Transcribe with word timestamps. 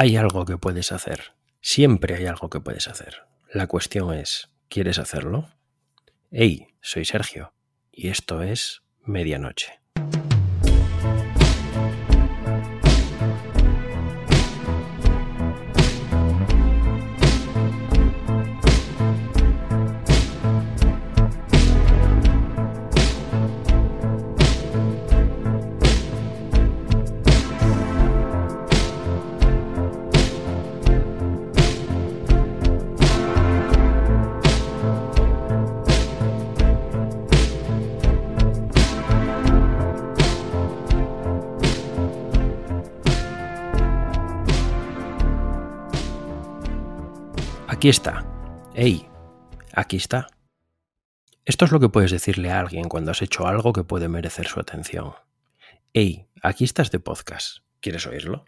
Hay 0.00 0.16
algo 0.16 0.46
que 0.46 0.56
puedes 0.56 0.92
hacer. 0.92 1.34
Siempre 1.60 2.14
hay 2.14 2.24
algo 2.24 2.48
que 2.48 2.58
puedes 2.58 2.88
hacer. 2.88 3.26
La 3.52 3.66
cuestión 3.66 4.14
es, 4.14 4.48
¿quieres 4.70 4.98
hacerlo? 4.98 5.50
Hey, 6.30 6.68
soy 6.80 7.04
Sergio 7.04 7.52
y 7.92 8.08
esto 8.08 8.42
es 8.42 8.80
Medianoche. 9.04 9.79
Aquí 47.80 47.88
está. 47.88 48.26
¡Ey! 48.74 49.06
Aquí 49.72 49.96
está. 49.96 50.26
Esto 51.46 51.64
es 51.64 51.72
lo 51.72 51.80
que 51.80 51.88
puedes 51.88 52.10
decirle 52.10 52.50
a 52.50 52.60
alguien 52.60 52.90
cuando 52.90 53.10
has 53.10 53.22
hecho 53.22 53.46
algo 53.46 53.72
que 53.72 53.84
puede 53.84 54.06
merecer 54.06 54.48
su 54.48 54.60
atención. 54.60 55.14
¡Ey! 55.94 56.26
Aquí 56.42 56.64
estás 56.64 56.90
de 56.90 57.00
podcast. 57.00 57.60
¿Quieres 57.80 58.06
oírlo? 58.06 58.44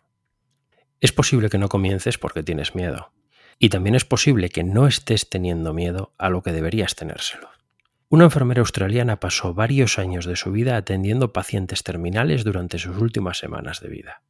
Es 1.00 1.12
posible 1.12 1.48
que 1.48 1.56
no 1.56 1.70
comiences 1.70 2.18
porque 2.18 2.42
tienes 2.42 2.74
miedo. 2.74 3.14
Y 3.58 3.70
también 3.70 3.94
es 3.94 4.04
posible 4.04 4.50
que 4.50 4.64
no 4.64 4.86
estés 4.86 5.30
teniendo 5.30 5.72
miedo 5.72 6.12
a 6.18 6.28
lo 6.28 6.42
que 6.42 6.52
deberías 6.52 6.94
tenérselo. 6.94 7.48
Una 8.10 8.24
enfermera 8.24 8.60
australiana 8.60 9.18
pasó 9.18 9.54
varios 9.54 9.98
años 9.98 10.26
de 10.26 10.36
su 10.36 10.52
vida 10.52 10.76
atendiendo 10.76 11.32
pacientes 11.32 11.82
terminales 11.84 12.44
durante 12.44 12.78
sus 12.78 12.98
últimas 12.98 13.38
semanas 13.38 13.80
de 13.80 13.88
vida. 13.88 14.24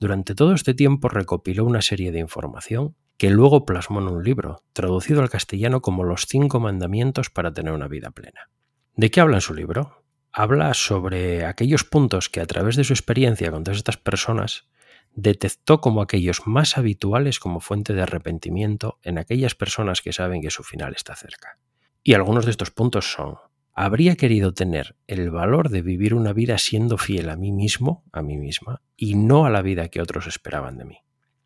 Durante 0.00 0.34
todo 0.34 0.54
este 0.54 0.74
tiempo 0.74 1.08
recopiló 1.08 1.64
una 1.64 1.82
serie 1.82 2.10
de 2.10 2.18
información 2.18 2.96
que 3.20 3.28
luego 3.28 3.66
plasmó 3.66 4.00
en 4.00 4.08
un 4.08 4.24
libro, 4.24 4.64
traducido 4.72 5.20
al 5.20 5.28
castellano 5.28 5.82
como 5.82 6.04
Los 6.04 6.24
cinco 6.26 6.58
mandamientos 6.58 7.28
para 7.28 7.52
tener 7.52 7.74
una 7.74 7.86
vida 7.86 8.12
plena. 8.12 8.48
¿De 8.94 9.10
qué 9.10 9.20
habla 9.20 9.36
en 9.36 9.40
su 9.42 9.52
libro? 9.52 10.06
Habla 10.32 10.72
sobre 10.72 11.44
aquellos 11.44 11.84
puntos 11.84 12.30
que 12.30 12.40
a 12.40 12.46
través 12.46 12.76
de 12.76 12.84
su 12.84 12.94
experiencia 12.94 13.50
con 13.50 13.62
todas 13.62 13.76
estas 13.76 13.98
personas 13.98 14.70
detectó 15.12 15.82
como 15.82 16.00
aquellos 16.00 16.46
más 16.46 16.78
habituales 16.78 17.38
como 17.38 17.60
fuente 17.60 17.92
de 17.92 18.00
arrepentimiento 18.00 18.98
en 19.02 19.18
aquellas 19.18 19.54
personas 19.54 20.00
que 20.00 20.14
saben 20.14 20.40
que 20.40 20.50
su 20.50 20.62
final 20.62 20.94
está 20.96 21.14
cerca. 21.14 21.58
Y 22.02 22.14
algunos 22.14 22.46
de 22.46 22.52
estos 22.52 22.70
puntos 22.70 23.12
son, 23.12 23.36
habría 23.74 24.16
querido 24.16 24.54
tener 24.54 24.96
el 25.06 25.30
valor 25.30 25.68
de 25.68 25.82
vivir 25.82 26.14
una 26.14 26.32
vida 26.32 26.56
siendo 26.56 26.96
fiel 26.96 27.28
a 27.28 27.36
mí 27.36 27.52
mismo, 27.52 28.02
a 28.12 28.22
mí 28.22 28.38
misma, 28.38 28.80
y 28.96 29.14
no 29.14 29.44
a 29.44 29.50
la 29.50 29.60
vida 29.60 29.88
que 29.88 30.00
otros 30.00 30.26
esperaban 30.26 30.78
de 30.78 30.86
mí 30.86 30.98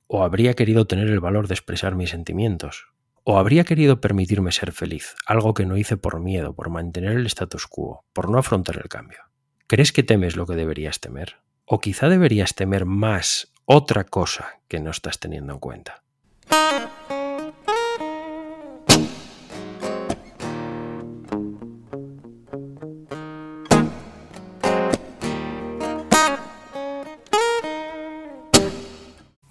o 0.06 0.22
habría 0.22 0.54
querido 0.54 0.86
tener 0.86 1.08
el 1.08 1.20
valor 1.20 1.48
de 1.48 1.54
expresar 1.54 1.94
mis 1.94 2.10
sentimientos, 2.10 2.86
o 3.24 3.38
habría 3.38 3.64
querido 3.64 4.00
permitirme 4.00 4.52
ser 4.52 4.72
feliz, 4.72 5.16
algo 5.26 5.54
que 5.54 5.66
no 5.66 5.76
hice 5.76 5.96
por 5.96 6.20
miedo, 6.20 6.54
por 6.54 6.70
mantener 6.70 7.12
el 7.12 7.26
status 7.26 7.66
quo, 7.66 8.04
por 8.12 8.30
no 8.30 8.38
afrontar 8.38 8.76
el 8.76 8.88
cambio. 8.88 9.18
¿Crees 9.66 9.92
que 9.92 10.02
temes 10.02 10.36
lo 10.36 10.46
que 10.46 10.54
deberías 10.54 11.00
temer? 11.00 11.36
¿O 11.64 11.80
quizá 11.80 12.08
deberías 12.08 12.54
temer 12.54 12.84
más 12.84 13.52
otra 13.64 14.04
cosa 14.04 14.60
que 14.68 14.80
no 14.80 14.90
estás 14.90 15.18
teniendo 15.18 15.54
en 15.54 15.58
cuenta? 15.58 16.04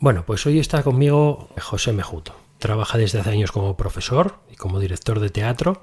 Bueno, 0.03 0.25
pues 0.25 0.45
hoy 0.45 0.59
está 0.59 0.83
conmigo 0.83 1.47
José 1.61 1.93
Mejuto. 1.93 2.35
Trabaja 2.59 2.97
desde 2.97 3.21
hace 3.21 3.29
años 3.29 3.53
como 3.53 3.77
profesor 3.77 4.35
y 4.51 4.57
como 4.57 4.81
director 4.81 5.21
de 5.21 5.29
teatro, 5.29 5.81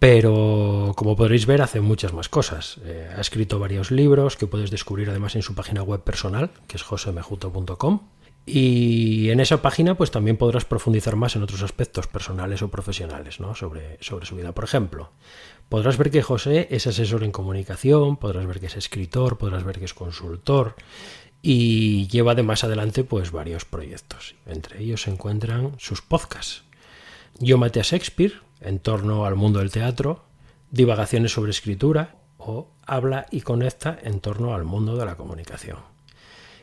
pero 0.00 0.94
como 0.96 1.14
podréis 1.14 1.46
ver 1.46 1.62
hace 1.62 1.80
muchas 1.80 2.12
más 2.12 2.28
cosas. 2.28 2.80
Eh, 2.84 3.08
ha 3.16 3.20
escrito 3.20 3.60
varios 3.60 3.92
libros 3.92 4.36
que 4.36 4.48
puedes 4.48 4.72
descubrir 4.72 5.10
además 5.10 5.36
en 5.36 5.42
su 5.42 5.54
página 5.54 5.84
web 5.84 6.02
personal, 6.02 6.50
que 6.66 6.76
es 6.76 6.82
josemejuto.com. 6.82 8.00
Y 8.46 9.30
en 9.30 9.38
esa 9.38 9.62
página 9.62 9.96
pues 9.96 10.10
también 10.10 10.36
podrás 10.36 10.64
profundizar 10.64 11.14
más 11.14 11.36
en 11.36 11.44
otros 11.44 11.62
aspectos 11.62 12.08
personales 12.08 12.62
o 12.62 12.68
profesionales 12.68 13.38
¿no? 13.38 13.54
sobre, 13.54 13.98
sobre 14.00 14.26
su 14.26 14.34
vida. 14.34 14.52
Por 14.52 14.64
ejemplo, 14.64 15.10
podrás 15.68 15.98
ver 15.98 16.10
que 16.10 16.22
José 16.22 16.66
es 16.70 16.88
asesor 16.88 17.22
en 17.22 17.30
comunicación, 17.30 18.16
podrás 18.16 18.46
ver 18.46 18.58
que 18.58 18.66
es 18.66 18.76
escritor, 18.76 19.38
podrás 19.38 19.62
ver 19.62 19.78
que 19.78 19.84
es 19.84 19.94
consultor, 19.94 20.74
y 21.48 22.08
lleva 22.08 22.34
de 22.34 22.42
más 22.42 22.64
adelante 22.64 23.04
pues 23.04 23.30
varios 23.30 23.64
proyectos. 23.64 24.34
Entre 24.46 24.82
ellos 24.82 25.02
se 25.02 25.12
encuentran 25.12 25.74
sus 25.78 26.02
podcasts. 26.02 26.64
Yo 27.38 27.56
maté 27.56 27.78
a 27.78 27.84
Shakespeare 27.84 28.40
en 28.60 28.80
torno 28.80 29.26
al 29.26 29.36
mundo 29.36 29.60
del 29.60 29.70
teatro, 29.70 30.24
divagaciones 30.72 31.30
sobre 31.30 31.52
escritura 31.52 32.16
o 32.36 32.66
habla 32.84 33.26
y 33.30 33.42
conecta 33.42 33.96
en 34.02 34.18
torno 34.18 34.56
al 34.56 34.64
mundo 34.64 34.96
de 34.96 35.06
la 35.06 35.14
comunicación. 35.16 35.78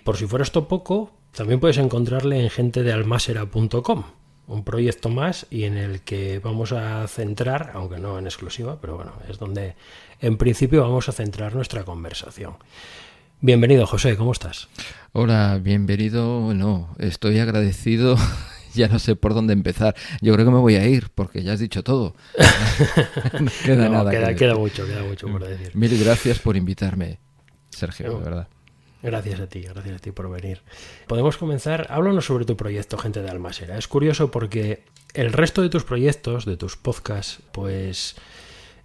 Por 0.04 0.18
si 0.18 0.28
fuera 0.28 0.44
esto 0.44 0.68
poco, 0.68 1.14
también 1.32 1.62
puedes 1.62 1.78
encontrarle 1.78 2.44
en 2.44 2.50
gentedealmasera.com, 2.50 4.04
un 4.48 4.64
proyecto 4.66 5.08
más 5.08 5.48
y 5.50 5.64
en 5.64 5.78
el 5.78 6.02
que 6.02 6.40
vamos 6.40 6.74
a 6.74 7.08
centrar, 7.08 7.72
aunque 7.74 8.00
no 8.00 8.20
en 8.20 8.26
exclusiva, 8.26 8.82
pero 8.82 8.98
bueno, 8.98 9.14
es 9.30 9.40
donde 9.40 9.76
en 10.20 10.38
principio 10.38 10.82
vamos 10.82 11.08
a 11.08 11.14
centrar 11.14 11.56
nuestra 11.56 11.86
conversación. 11.86 12.58
Bienvenido, 13.46 13.86
José, 13.86 14.16
¿cómo 14.16 14.32
estás? 14.32 14.70
Hola, 15.12 15.60
bienvenido. 15.62 16.54
No, 16.54 16.96
estoy 16.98 17.40
agradecido. 17.40 18.16
ya 18.74 18.88
no 18.88 19.00
sé 19.00 19.18
por 19.18 19.34
dónde 19.34 19.52
empezar. 19.52 19.98
Yo 20.22 20.32
creo 20.34 20.46
que 20.46 20.52
me 20.54 20.60
voy 20.60 20.76
a 20.76 20.88
ir 20.88 21.10
porque 21.14 21.44
ya 21.44 21.52
has 21.52 21.60
dicho 21.60 21.84
todo. 21.84 22.16
no 23.42 23.52
queda 23.66 23.90
nada. 23.90 24.12
Queda, 24.12 24.34
queda, 24.34 24.56
mucho, 24.56 24.88
queda 24.88 25.04
mucho 25.04 25.28
por 25.28 25.46
decir. 25.46 25.76
Mil 25.76 26.02
gracias 26.02 26.40
por 26.40 26.56
invitarme, 26.56 27.20
Sergio, 27.70 28.18
de 28.18 28.24
verdad. 28.24 28.48
Gracias 29.02 29.42
a 29.42 29.48
ti, 29.48 29.60
gracias 29.60 29.98
a 29.98 30.00
ti 30.00 30.14
por 30.14 30.30
venir. 30.30 30.62
Podemos 31.06 31.36
comenzar. 31.36 31.88
Háblanos 31.90 32.24
sobre 32.24 32.46
tu 32.46 32.56
proyecto, 32.56 32.98
gente 32.98 33.22
de 33.22 33.30
Almasera. 33.30 33.78
Es 33.78 33.90
curioso 33.90 34.32
porque 34.32 34.86
el 35.16 35.34
resto 35.34 35.62
de 35.62 35.68
tus 35.68 35.84
proyectos, 35.84 36.46
de 36.46 36.56
tus 36.56 36.78
podcasts, 36.78 37.40
pues 37.52 38.16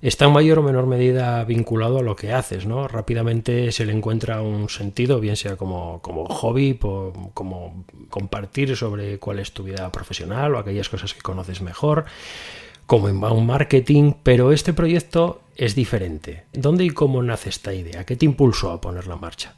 está 0.00 0.26
en 0.26 0.32
mayor 0.32 0.60
o 0.60 0.62
menor 0.62 0.86
medida 0.86 1.44
vinculado 1.44 1.98
a 1.98 2.02
lo 2.02 2.14
que 2.14 2.32
haces, 2.32 2.66
¿no? 2.66 2.86
Rápidamente 2.86 3.72
se 3.72 3.84
le 3.84 3.92
encuentra 3.92 4.42
un 4.42 4.68
sentido, 4.68 5.20
bien 5.20 5.36
sea 5.36 5.56
como, 5.56 6.00
como 6.02 6.26
hobby, 6.26 6.74
como 6.74 7.84
compartir 8.08 8.76
sobre 8.76 9.18
cuál 9.18 9.40
es 9.40 9.52
tu 9.52 9.64
vida 9.64 9.90
profesional 9.90 10.54
o 10.54 10.58
aquellas 10.58 10.88
cosas 10.88 11.14
que 11.14 11.20
conoces 11.20 11.60
mejor, 11.62 12.04
como 12.86 13.08
inbound 13.08 13.46
marketing, 13.46 14.12
pero 14.22 14.52
este 14.52 14.72
proyecto 14.72 15.42
es 15.56 15.74
diferente. 15.74 16.44
¿Dónde 16.52 16.84
y 16.84 16.90
cómo 16.90 17.22
nace 17.22 17.48
esta 17.48 17.74
idea? 17.74 18.04
¿Qué 18.04 18.16
te 18.16 18.24
impulsó 18.24 18.70
a 18.70 18.80
ponerla 18.80 19.14
en 19.14 19.20
marcha? 19.20 19.54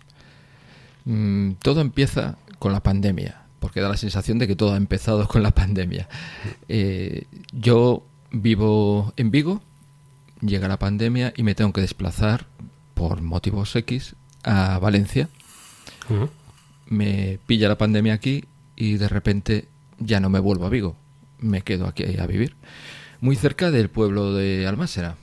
Mm, 1.05 1.53
todo 1.63 1.81
empieza 1.81 2.39
con 2.59 2.73
la 2.73 2.83
pandemia, 2.83 3.43
porque 3.61 3.81
da 3.81 3.89
la 3.89 3.97
sensación 3.99 4.39
de 4.39 4.49
que 4.49 4.57
todo 4.57 4.73
ha 4.73 4.77
empezado 4.79 5.29
con 5.29 5.43
la 5.43 5.51
pandemia. 5.55 6.09
Eh, 6.69 7.25
yo 7.53 8.05
vivo 8.33 9.13
en 9.17 9.31
Vigo, 9.31 9.61
llega 10.41 10.69
la 10.69 10.79
pandemia 10.79 11.33
y 11.37 11.43
me 11.43 11.55
tengo 11.55 11.73
que 11.73 11.81
desplazar 11.81 12.47
por 12.95 13.23
motivos 13.23 13.75
X 13.77 14.15
a 14.43 14.79
Valencia. 14.79 15.29
Me 16.87 17.39
pilla 17.47 17.69
la 17.69 17.79
pandemia 17.79 18.15
aquí 18.15 18.45
y 18.77 18.97
de 18.97 19.09
repente 19.09 19.69
ya 19.99 20.21
no 20.21 20.29
me 20.29 20.41
vuelvo 20.41 20.67
a 20.67 20.71
Vigo, 20.71 20.97
me 21.39 21.63
quedo 21.63 21.87
aquí 21.87 22.05
a 22.19 22.27
vivir, 22.27 22.57
muy 23.21 23.37
cerca 23.37 23.71
del 23.71 23.91
pueblo 23.91 24.35
de 24.35 24.67
Almásera. 24.67 25.17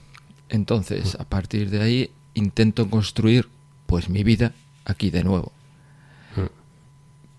Entonces, 0.48 1.14
a 1.16 1.24
partir 1.24 1.68
de 1.68 1.82
ahí 1.82 2.10
intento 2.34 2.88
construir 2.88 3.48
pues 3.86 4.08
mi 4.08 4.22
vida 4.22 4.52
aquí 4.84 5.10
de 5.10 5.24
nuevo. 5.24 5.52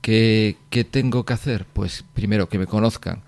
¿Qué, 0.02 0.58
¿Qué, 0.70 0.86
tengo 0.86 1.26
que 1.26 1.34
hacer? 1.34 1.66
Pues 1.74 2.06
primero 2.14 2.48
que 2.48 2.58
me 2.58 2.68
conozcan, 2.68 3.22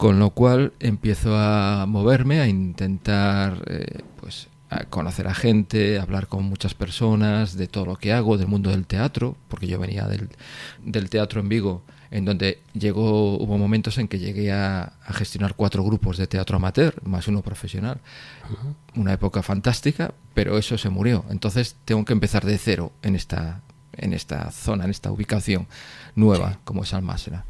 con 0.00 0.18
lo 0.18 0.30
cual 0.30 0.72
empiezo 0.80 1.36
a 1.36 1.84
moverme, 1.84 2.40
a 2.40 2.48
intentar 2.48 3.62
eh, 3.66 3.98
pues, 4.18 4.48
a 4.70 4.84
conocer 4.84 5.28
a 5.28 5.34
gente, 5.34 5.98
hablar 5.98 6.26
con 6.26 6.42
muchas 6.44 6.72
personas 6.72 7.54
de 7.54 7.68
todo 7.68 7.84
lo 7.84 7.96
que 7.96 8.14
hago, 8.14 8.38
del 8.38 8.46
mundo 8.46 8.70
del 8.70 8.86
teatro, 8.86 9.36
porque 9.48 9.66
yo 9.66 9.78
venía 9.78 10.08
del, 10.08 11.10
teatro 11.10 11.42
en 11.42 11.50
Vigo, 11.50 11.82
en 12.10 12.24
donde 12.24 12.62
llegó, 12.72 13.36
hubo 13.36 13.58
momentos 13.58 13.98
en 13.98 14.08
que 14.08 14.18
llegué 14.18 14.52
a, 14.52 14.94
gestionar 15.10 15.54
cuatro 15.54 15.84
grupos 15.84 16.16
de 16.16 16.26
teatro 16.26 16.56
amateur, 16.56 16.94
más 17.06 17.28
uno 17.28 17.42
profesional. 17.42 18.00
Una 18.94 19.12
época 19.12 19.42
fantástica, 19.42 20.14
pero 20.32 20.56
eso 20.56 20.78
se 20.78 20.88
murió. 20.88 21.26
Entonces 21.28 21.76
tengo 21.84 22.06
que 22.06 22.14
empezar 22.14 22.46
de 22.46 22.56
cero 22.56 22.90
en 23.02 23.16
esta, 23.16 23.60
en 23.92 24.14
esta 24.14 24.50
zona, 24.50 24.84
en 24.84 24.92
esta 24.92 25.12
ubicación 25.12 25.66
nueva, 26.14 26.58
como 26.64 26.84
es 26.84 26.94
Almásera. 26.94 27.44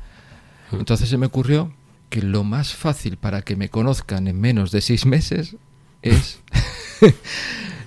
Entonces 0.73 1.09
se 1.09 1.17
me 1.17 1.27
ocurrió 1.27 1.73
que 2.11 2.23
lo 2.23 2.45
más 2.45 2.75
fácil 2.75 3.17
para 3.17 3.43
que 3.43 3.57
me 3.57 3.71
conozcan 3.71 4.27
en 4.29 4.41
menos 4.41 4.73
de 4.73 4.81
seis 4.81 5.07
meses 5.07 5.57
es 6.03 6.41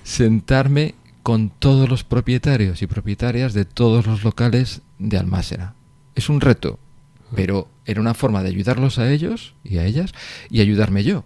sentarme 0.02 0.94
con 1.22 1.50
todos 1.50 1.88
los 1.88 2.04
propietarios 2.04 2.82
y 2.82 2.86
propietarias 2.86 3.54
de 3.54 3.64
todos 3.64 4.06
los 4.06 4.24
locales 4.24 4.82
de 4.98 5.18
Almásera. 5.18 5.74
Es 6.14 6.28
un 6.28 6.40
reto, 6.40 6.78
pero 7.34 7.68
era 7.86 8.00
una 8.00 8.14
forma 8.14 8.42
de 8.42 8.48
ayudarlos 8.48 8.98
a 8.98 9.10
ellos 9.10 9.54
y 9.62 9.78
a 9.78 9.84
ellas 9.84 10.12
y 10.50 10.60
ayudarme 10.60 11.04
yo, 11.04 11.24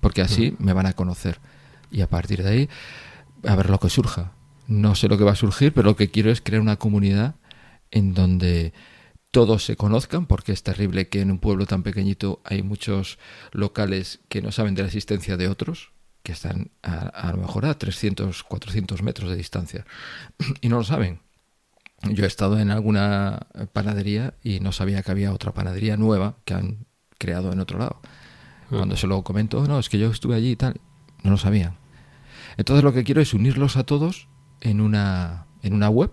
porque 0.00 0.22
así 0.22 0.54
me 0.58 0.72
van 0.72 0.86
a 0.86 0.92
conocer. 0.92 1.38
Y 1.90 2.00
a 2.02 2.08
partir 2.08 2.42
de 2.42 2.50
ahí, 2.50 2.68
a 3.44 3.54
ver 3.56 3.70
lo 3.70 3.78
que 3.78 3.90
surja. 3.90 4.32
No 4.66 4.94
sé 4.94 5.08
lo 5.08 5.18
que 5.18 5.24
va 5.24 5.32
a 5.32 5.36
surgir, 5.36 5.72
pero 5.72 5.90
lo 5.90 5.96
que 5.96 6.10
quiero 6.10 6.30
es 6.30 6.40
crear 6.40 6.62
una 6.62 6.76
comunidad 6.76 7.34
en 7.90 8.14
donde 8.14 8.72
todos 9.30 9.64
se 9.64 9.76
conozcan, 9.76 10.26
porque 10.26 10.52
es 10.52 10.62
terrible 10.62 11.08
que 11.08 11.20
en 11.20 11.30
un 11.30 11.38
pueblo 11.38 11.66
tan 11.66 11.82
pequeñito 11.82 12.40
hay 12.44 12.62
muchos 12.62 13.18
locales 13.52 14.20
que 14.28 14.42
no 14.42 14.50
saben 14.50 14.74
de 14.74 14.82
la 14.82 14.88
existencia 14.88 15.36
de 15.36 15.48
otros, 15.48 15.92
que 16.22 16.32
están 16.32 16.70
a, 16.82 17.30
lo 17.32 17.38
mejor 17.38 17.64
a 17.66 17.78
300, 17.78 18.42
400 18.42 19.02
metros 19.02 19.30
de 19.30 19.36
distancia 19.36 19.86
y 20.60 20.68
no 20.68 20.78
lo 20.78 20.84
saben. 20.84 21.20
Yo 22.02 22.24
he 22.24 22.28
estado 22.28 22.58
en 22.58 22.70
alguna 22.70 23.46
panadería 23.72 24.34
y 24.42 24.60
no 24.60 24.72
sabía 24.72 25.02
que 25.02 25.10
había 25.10 25.32
otra 25.32 25.52
panadería 25.52 25.96
nueva 25.96 26.36
que 26.44 26.54
han 26.54 26.86
creado 27.18 27.52
en 27.52 27.60
otro 27.60 27.78
lado. 27.78 28.00
Ah. 28.02 28.68
Cuando 28.70 28.96
se 28.96 29.06
lo 29.06 29.22
comento, 29.22 29.66
no, 29.66 29.78
es 29.78 29.88
que 29.88 29.98
yo 29.98 30.10
estuve 30.10 30.34
allí 30.34 30.52
y 30.52 30.56
tal, 30.56 30.80
no 31.22 31.30
lo 31.30 31.36
sabían. 31.36 31.76
Entonces 32.56 32.82
lo 32.82 32.92
que 32.92 33.04
quiero 33.04 33.20
es 33.20 33.34
unirlos 33.34 33.76
a 33.76 33.84
todos 33.84 34.28
en 34.60 34.80
una, 34.80 35.46
en 35.62 35.74
una 35.74 35.88
web 35.88 36.10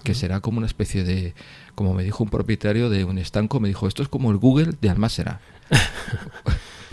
que 0.00 0.14
será 0.14 0.40
como 0.40 0.58
una 0.58 0.66
especie 0.66 1.04
de, 1.04 1.34
como 1.74 1.94
me 1.94 2.04
dijo 2.04 2.24
un 2.24 2.30
propietario 2.30 2.90
de 2.90 3.04
un 3.04 3.18
estanco, 3.18 3.60
me 3.60 3.68
dijo, 3.68 3.86
esto 3.86 4.02
es 4.02 4.08
como 4.08 4.30
el 4.30 4.38
Google 4.38 4.72
de 4.80 4.90
Almásera. 4.90 5.40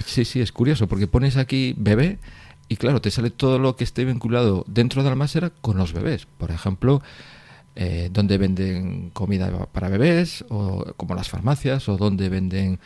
Sí, 0.05 0.23
sí, 0.23 0.39
es 0.39 0.53
curioso, 0.53 0.87
porque 0.87 1.05
pones 1.05 1.35
aquí 1.35 1.75
bebé 1.77 2.17
y 2.69 2.77
claro, 2.77 3.01
te 3.01 3.11
sale 3.11 3.29
todo 3.29 3.59
lo 3.59 3.75
que 3.75 3.83
esté 3.83 4.05
vinculado 4.05 4.63
dentro 4.67 5.03
de 5.03 5.09
Almásera 5.09 5.49
con 5.49 5.77
los 5.77 5.93
bebés. 5.93 6.25
Por 6.25 6.51
ejemplo, 6.51 7.01
eh, 7.75 8.09
donde 8.11 8.37
venden 8.37 9.09
comida 9.11 9.67
para 9.67 9.89
bebés, 9.89 10.43
o 10.49 10.93
como 10.97 11.15
las 11.15 11.29
farmacias, 11.29 11.87
o 11.89 11.97
donde 11.97 12.29
venden 12.29 12.79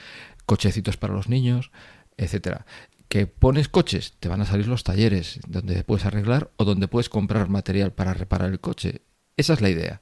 cochecitos 0.45 0.97
para 0.97 1.13
los 1.13 1.29
niños, 1.29 1.71
etcétera. 2.17 2.65
Que 3.07 3.27
pones 3.27 3.69
coches, 3.69 4.13
te 4.19 4.29
van 4.29 4.41
a 4.41 4.45
salir 4.45 4.67
los 4.67 4.83
talleres 4.83 5.39
donde 5.47 5.83
puedes 5.83 6.05
arreglar 6.05 6.51
o 6.57 6.65
donde 6.65 6.87
puedes 6.87 7.09
comprar 7.09 7.49
material 7.49 7.91
para 7.93 8.13
reparar 8.13 8.51
el 8.51 8.59
coche. 8.59 9.01
Esa 9.37 9.53
es 9.53 9.61
la 9.61 9.69
idea. 9.69 10.01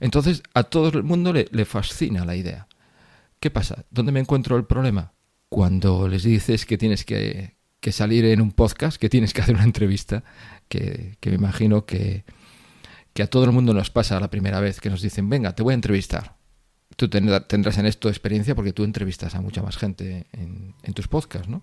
Entonces, 0.00 0.42
a 0.54 0.64
todo 0.64 0.88
el 0.88 1.04
mundo 1.04 1.32
le, 1.32 1.64
fascina 1.64 2.24
la 2.24 2.36
idea. 2.36 2.66
¿Qué 3.38 3.50
pasa? 3.50 3.84
¿Dónde 3.90 4.12
me 4.12 4.20
encuentro 4.20 4.56
el 4.56 4.64
problema? 4.64 5.12
cuando 5.50 6.06
les 6.08 6.22
dices 6.22 6.64
que 6.64 6.78
tienes 6.78 7.04
que, 7.04 7.56
salir 7.90 8.24
en 8.24 8.40
un 8.40 8.52
podcast, 8.52 8.98
que 8.98 9.10
tienes 9.10 9.34
que 9.34 9.42
hacer 9.42 9.56
una 9.56 9.64
entrevista, 9.64 10.22
que, 10.68 11.18
me 11.26 11.34
imagino 11.34 11.84
que, 11.84 12.24
a 13.20 13.26
todo 13.26 13.44
el 13.44 13.52
mundo 13.52 13.74
nos 13.74 13.90
pasa 13.90 14.18
la 14.18 14.30
primera 14.30 14.60
vez 14.60 14.80
que 14.80 14.88
nos 14.88 15.02
dicen, 15.02 15.28
venga, 15.28 15.54
te 15.54 15.62
voy 15.62 15.72
a 15.72 15.74
entrevistar. 15.74 16.36
Tú 16.96 17.10
tendrás 17.10 17.76
en 17.78 17.86
esto 17.86 18.08
experiencia 18.08 18.54
porque 18.54 18.72
tú 18.72 18.84
entrevistas 18.84 19.34
a 19.34 19.40
mucha 19.42 19.60
más 19.60 19.76
gente 19.76 20.26
en, 20.32 20.94
tus 20.94 21.08
podcasts, 21.08 21.48
¿no? 21.48 21.62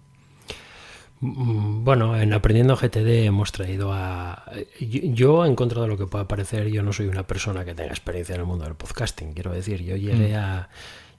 Mm, 1.19 1.83
bueno, 1.83 2.19
en 2.19 2.33
Aprendiendo 2.33 2.75
GTD 2.75 3.25
hemos 3.25 3.51
traído 3.51 3.91
a... 3.93 4.43
Yo, 4.79 5.45
en 5.45 5.55
contra 5.55 5.81
de 5.81 5.87
lo 5.87 5.97
que 5.97 6.05
pueda 6.05 6.27
parecer, 6.27 6.69
yo 6.69 6.83
no 6.83 6.93
soy 6.93 7.07
una 7.07 7.25
persona 7.25 7.65
que 7.65 7.73
tenga 7.73 7.89
experiencia 7.89 8.35
en 8.35 8.41
el 8.41 8.47
mundo 8.47 8.65
del 8.65 8.75
podcasting. 8.75 9.33
Quiero 9.33 9.51
decir, 9.51 9.83
yo 9.83 9.95
llegué 9.95 10.33
mm. 10.33 10.39
a 10.39 10.69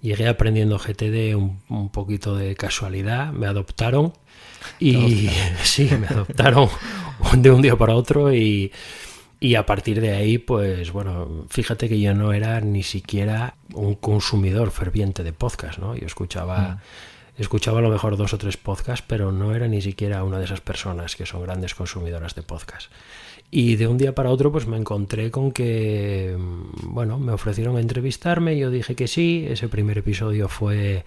Llegué 0.00 0.28
aprendiendo 0.28 0.78
GTD 0.78 1.34
un, 1.34 1.88
poquito 1.88 2.36
de 2.36 2.54
casualidad, 2.54 3.32
me 3.32 3.48
adoptaron 3.48 4.12
y 4.78 5.28
sí, 5.64 5.90
me 5.98 6.06
adoptaron 6.06 6.68
de 7.36 7.50
un 7.50 7.60
día 7.62 7.74
para 7.74 7.96
otro 7.96 8.32
y, 8.32 8.70
a 9.56 9.66
partir 9.66 10.00
de 10.00 10.14
ahí, 10.14 10.38
pues 10.38 10.92
bueno, 10.92 11.46
fíjate 11.48 11.88
que 11.88 11.98
yo 11.98 12.14
no 12.14 12.32
era 12.32 12.60
ni 12.60 12.84
siquiera 12.84 13.56
un 13.74 13.96
consumidor 13.96 14.70
ferviente 14.70 15.24
de 15.24 15.32
podcast, 15.32 15.78
¿no? 15.78 15.96
Yo 15.96 16.06
escuchaba... 16.06 16.58
Mm. 16.58 16.78
Escuchaba 17.38 17.78
a 17.78 17.82
lo 17.82 17.88
mejor 17.88 18.16
dos 18.16 18.34
o 18.34 18.38
tres 18.38 18.56
podcasts, 18.56 19.04
pero 19.06 19.30
no 19.30 19.54
era 19.54 19.68
ni 19.68 19.80
siquiera 19.80 20.24
una 20.24 20.38
de 20.38 20.44
esas 20.44 20.60
personas 20.60 21.14
que 21.14 21.24
son 21.24 21.42
grandes 21.42 21.74
consumidoras 21.74 22.34
de 22.34 22.42
podcast. 22.42 22.90
Y 23.50 23.76
de 23.76 23.86
un 23.86 23.96
día 23.96 24.12
para 24.14 24.30
otro 24.30 24.50
pues 24.50 24.66
me 24.66 24.76
encontré 24.76 25.30
con 25.30 25.52
que, 25.52 26.36
mm, 26.36 26.94
bueno, 26.94 27.18
me 27.18 27.32
ofrecieron 27.32 27.78
entrevistarme, 27.78 28.58
yo 28.58 28.70
dije 28.70 28.96
que 28.96 29.06
sí, 29.06 29.46
ese 29.48 29.68
primer 29.68 29.98
episodio 29.98 30.48
fue 30.48 31.04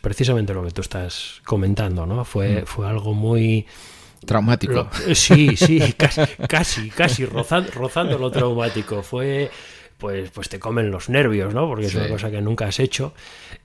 precisamente 0.00 0.52
lo 0.52 0.64
que 0.64 0.72
tú 0.72 0.80
estás 0.80 1.40
comentando, 1.44 2.06
¿no? 2.06 2.24
Fue, 2.24 2.62
mm. 2.62 2.66
fue 2.66 2.88
algo 2.88 3.14
muy... 3.14 3.64
Traumático. 4.26 4.90
sí, 5.14 5.56
sí, 5.56 5.92
casi, 5.96 6.22
casi, 6.48 6.90
casi 6.90 7.24
rozando, 7.24 7.70
rozando, 7.70 8.18
lo 8.18 8.32
traumático. 8.32 9.04
Fue, 9.04 9.48
pues, 9.98 10.30
pues 10.30 10.48
te 10.48 10.58
comen 10.58 10.90
los 10.90 11.08
nervios, 11.08 11.52
¿no? 11.52 11.66
Porque 11.68 11.86
es 11.86 11.94
una 11.94 12.08
cosa 12.08 12.30
que 12.30 12.40
nunca 12.40 12.66
has 12.66 12.80
hecho 12.80 13.12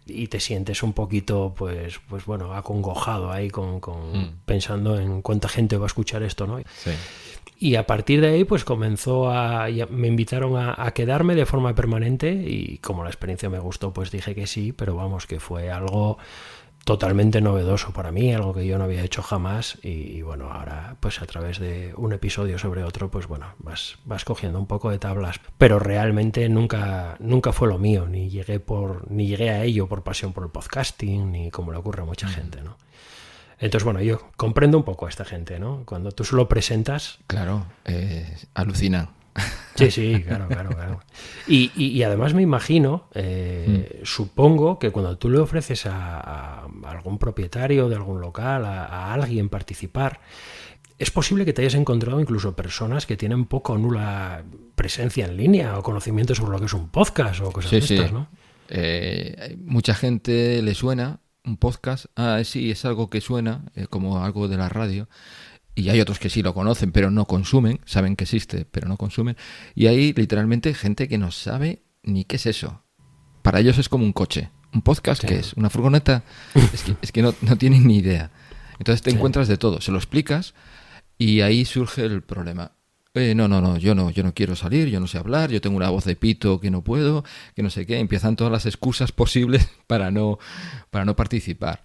y 0.05 0.27
te 0.27 0.39
sientes 0.39 0.83
un 0.83 0.93
poquito, 0.93 1.53
pues, 1.55 1.99
pues 2.09 2.25
bueno, 2.25 2.53
acongojado 2.53 3.31
ahí 3.31 3.49
con, 3.49 3.79
con 3.79 4.17
mm. 4.17 4.31
pensando 4.45 4.99
en 4.99 5.21
cuánta 5.21 5.47
gente 5.47 5.77
va 5.77 5.85
a 5.85 5.87
escuchar 5.87 6.23
esto, 6.23 6.47
¿no? 6.47 6.59
Sí. 6.59 6.91
Y 7.59 7.75
a 7.75 7.87
partir 7.87 8.19
de 8.19 8.27
ahí, 8.27 8.43
pues 8.43 8.65
comenzó 8.65 9.29
a. 9.31 9.67
Me 9.89 10.07
invitaron 10.09 10.57
a, 10.57 10.91
quedarme 10.91 11.33
de 11.33 11.45
forma 11.45 11.73
permanente 11.73 12.33
y 12.33 12.79
como 12.79 13.03
la 13.03 13.09
experiencia 13.09 13.49
me 13.49 13.59
gustó, 13.59 13.93
pues 13.93 14.11
dije 14.11 14.35
que 14.35 14.47
sí, 14.47 14.73
pero 14.73 14.95
vamos, 14.95 15.27
que 15.27 15.39
fue 15.39 15.71
algo 15.71 16.17
totalmente 16.85 17.39
novedoso 17.41 17.93
para 17.93 18.11
mí, 18.11 18.33
algo 18.33 18.53
que 18.53 18.65
yo 18.65 18.77
no 18.77 18.83
había 18.83 19.03
hecho 19.03 19.21
jamás 19.21 19.77
y, 19.83 20.21
bueno, 20.21 20.51
ahora 20.51 20.97
pues 20.99 21.21
a 21.21 21.25
través 21.25 21.59
de 21.59 21.93
un 21.95 22.13
episodio 22.13 22.57
sobre 22.57 22.83
otro, 22.83 23.09
pues 23.09 23.27
bueno, 23.27 23.53
vas, 23.59 23.97
vas 24.05 24.25
cogiendo 24.25 24.59
un 24.59 24.67
poco 24.67 24.89
de 24.91 24.99
tablas, 24.99 25.39
pero 25.57 25.79
realmente 25.79 26.47
nunca, 26.49 27.15
nunca 27.19 27.53
fue 27.53 27.67
lo 27.67 27.77
mío, 27.77 28.07
ni 28.07 28.29
llegué 28.29 28.59
por, 28.59 29.09
ni 29.09 29.27
llegué 29.27 29.49
a 29.49 29.63
ello 29.63 29.87
por 29.87 30.03
pasión 30.03 30.33
por 30.33 30.43
el 30.43 30.49
podcasting, 30.49 31.31
ni 31.31 31.51
como 31.51 31.71
le 31.71 31.77
ocurre 31.77 32.01
a 32.01 32.05
mucha 32.05 32.27
gente, 32.27 32.61
¿no? 32.61 32.77
Entonces, 33.59 33.85
bueno, 33.85 34.01
yo 34.01 34.19
comprendo 34.35 34.77
un 34.77 34.83
poco 34.83 35.05
a 35.05 35.09
esta 35.09 35.23
gente, 35.23 35.57
¿no? 35.57 35.83
Cuando 35.85 36.11
tú 36.11 36.25
solo 36.25 36.49
presentas... 36.49 37.19
Claro, 37.27 37.65
eh, 37.85 38.35
alucina. 38.53 39.09
Sí, 39.75 39.91
sí, 39.91 40.23
claro, 40.23 40.47
claro, 40.47 40.69
claro. 40.69 40.99
Y, 41.47 42.03
además 42.03 42.33
me 42.33 42.41
imagino, 42.41 43.09
eh, 43.13 43.99
mm. 44.01 44.05
supongo 44.05 44.79
que 44.79 44.91
cuando 44.91 45.17
tú 45.17 45.29
le 45.29 45.39
ofreces 45.39 45.85
a, 45.85 46.65
algún 46.85 47.17
propietario 47.17 47.89
de 47.89 47.95
algún 47.95 48.21
local, 48.21 48.65
a, 48.65 49.13
alguien 49.13 49.49
participar, 49.49 50.21
es 50.99 51.11
posible 51.11 51.45
que 51.45 51.53
te 51.53 51.61
hayas 51.61 51.73
encontrado 51.73 52.19
incluso 52.19 52.55
personas 52.55 53.05
que 53.05 53.17
tienen 53.17 53.45
poco 53.45 53.73
o 53.73 53.77
nula 53.77 54.43
presencia 54.75 55.25
en 55.25 55.37
línea 55.37 55.77
o 55.77 55.83
conocimiento 55.83 56.35
sobre 56.35 56.51
lo 56.51 56.59
que 56.59 56.65
es 56.65 56.73
un 56.73 56.89
podcast 56.89 57.41
o 57.41 57.51
cosas 57.51 57.71
sí, 57.71 57.95
estas, 57.95 58.11
¿no? 58.11 58.27
Eh, 58.69 59.57
mucha 59.65 59.95
gente 59.95 60.61
le 60.61 60.75
suena, 60.75 61.19
un 61.45 61.57
podcast, 61.57 62.05
ah, 62.15 62.41
sí, 62.43 62.71
es 62.71 62.85
algo 62.85 63.09
que 63.09 63.21
suena 63.21 63.65
eh, 63.75 63.87
como 63.89 64.23
algo 64.23 64.47
de 64.47 64.57
la 64.57 64.69
radio. 64.69 65.09
Y 65.75 65.89
hay 65.89 65.99
otros 65.99 66.19
que 66.19 66.29
sí 66.29 66.43
lo 66.43 66.53
conocen, 66.53 66.91
pero 66.91 67.09
no 67.09 67.25
consumen, 67.25 67.79
saben 67.85 68.15
que 68.15 68.25
existe, 68.25 68.65
pero 68.65 68.87
no 68.87 68.97
consumen. 68.97 69.37
Y 69.73 69.87
hay 69.87 70.13
literalmente 70.13 70.73
gente 70.73 71.07
que 71.07 71.17
no 71.17 71.31
sabe 71.31 71.81
ni 72.03 72.25
qué 72.25 72.35
es 72.35 72.45
eso. 72.45 72.83
Para 73.41 73.59
ellos 73.59 73.77
es 73.77 73.89
como 73.89 74.05
un 74.05 74.13
coche. 74.13 74.51
¿Un 74.73 74.81
podcast 74.81 75.23
que 75.23 75.37
es? 75.37 75.53
¿Una 75.53 75.69
furgoneta? 75.69 76.23
es 76.55 76.83
que, 76.83 76.95
es 77.01 77.11
que 77.11 77.21
no, 77.21 77.33
no, 77.41 77.57
tienen 77.57 77.87
ni 77.87 77.97
idea. 77.97 78.31
Entonces 78.79 79.01
te 79.01 79.11
encuentras 79.11 79.47
de 79.47 79.57
todo, 79.57 79.81
se 79.81 79.91
lo 79.91 79.97
explicas 79.97 80.53
y 81.17 81.41
ahí 81.41 81.65
surge 81.65 82.05
el 82.05 82.23
problema. 82.23 82.71
Eh, 83.15 83.35
no, 83.35 83.47
no, 83.47 83.61
no, 83.61 83.77
yo 83.77 83.93
no, 83.93 84.09
yo 84.09 84.23
no 84.23 84.33
quiero 84.33 84.55
salir, 84.55 84.89
yo 84.89 84.99
no 84.99 85.05
sé 85.05 85.19
hablar, 85.19 85.51
yo 85.51 85.61
tengo 85.61 85.77
una 85.77 85.91
voz 85.91 86.03
de 86.05 86.15
pito 86.15 86.59
que 86.59 86.71
no 86.71 86.83
puedo, 86.83 87.23
que 87.55 87.61
no 87.61 87.69
sé 87.69 87.85
qué, 87.85 87.99
empiezan 87.99 88.35
todas 88.35 88.51
las 88.51 88.65
excusas 88.65 89.11
posibles 89.13 89.69
para 89.85 90.09
no, 90.09 90.39
para 90.89 91.05
no 91.05 91.15
participar. 91.15 91.83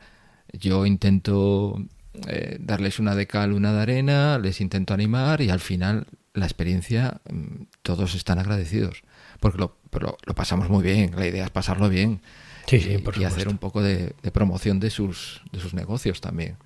Yo 0.54 0.86
intento 0.86 1.78
eh, 2.26 2.56
darles 2.60 2.98
una 2.98 3.14
de 3.14 3.26
cal, 3.26 3.52
una 3.52 3.72
de 3.72 3.82
arena, 3.82 4.38
les 4.38 4.60
intento 4.60 4.94
animar 4.94 5.40
y 5.40 5.50
al 5.50 5.60
final 5.60 6.06
la 6.34 6.46
experiencia, 6.46 7.20
mm, 7.30 7.64
todos 7.82 8.14
están 8.14 8.38
agradecidos, 8.38 9.02
porque 9.40 9.58
lo, 9.58 9.78
lo, 9.92 10.34
pasamos 10.34 10.68
muy 10.68 10.82
bien, 10.82 11.14
la 11.16 11.26
idea 11.26 11.44
es 11.44 11.50
pasarlo 11.50 11.88
bien. 11.88 12.20
Sí, 12.66 12.80
sí, 12.80 13.02
y, 13.16 13.24
hacer 13.24 13.48
un 13.48 13.56
poco 13.56 13.82
de, 13.82 14.14
de 14.22 14.30
promoción 14.30 14.78
de 14.78 14.90
sus, 14.90 15.42
de 15.52 15.60
sus 15.60 15.72
negocios 15.72 16.20
también 16.20 16.56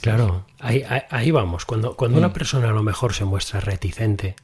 claro, 0.00 0.46
ahí, 0.60 0.84
ahí, 1.10 1.30
vamos. 1.30 1.64
Cuando, 1.64 1.96
cuando 1.96 2.18
una 2.18 2.28
mm. 2.28 2.32
persona 2.32 2.68
a 2.68 2.72
lo 2.72 2.82
mejor 2.82 3.14
se 3.14 3.24
muestra 3.24 3.60
reticente, 3.60 4.36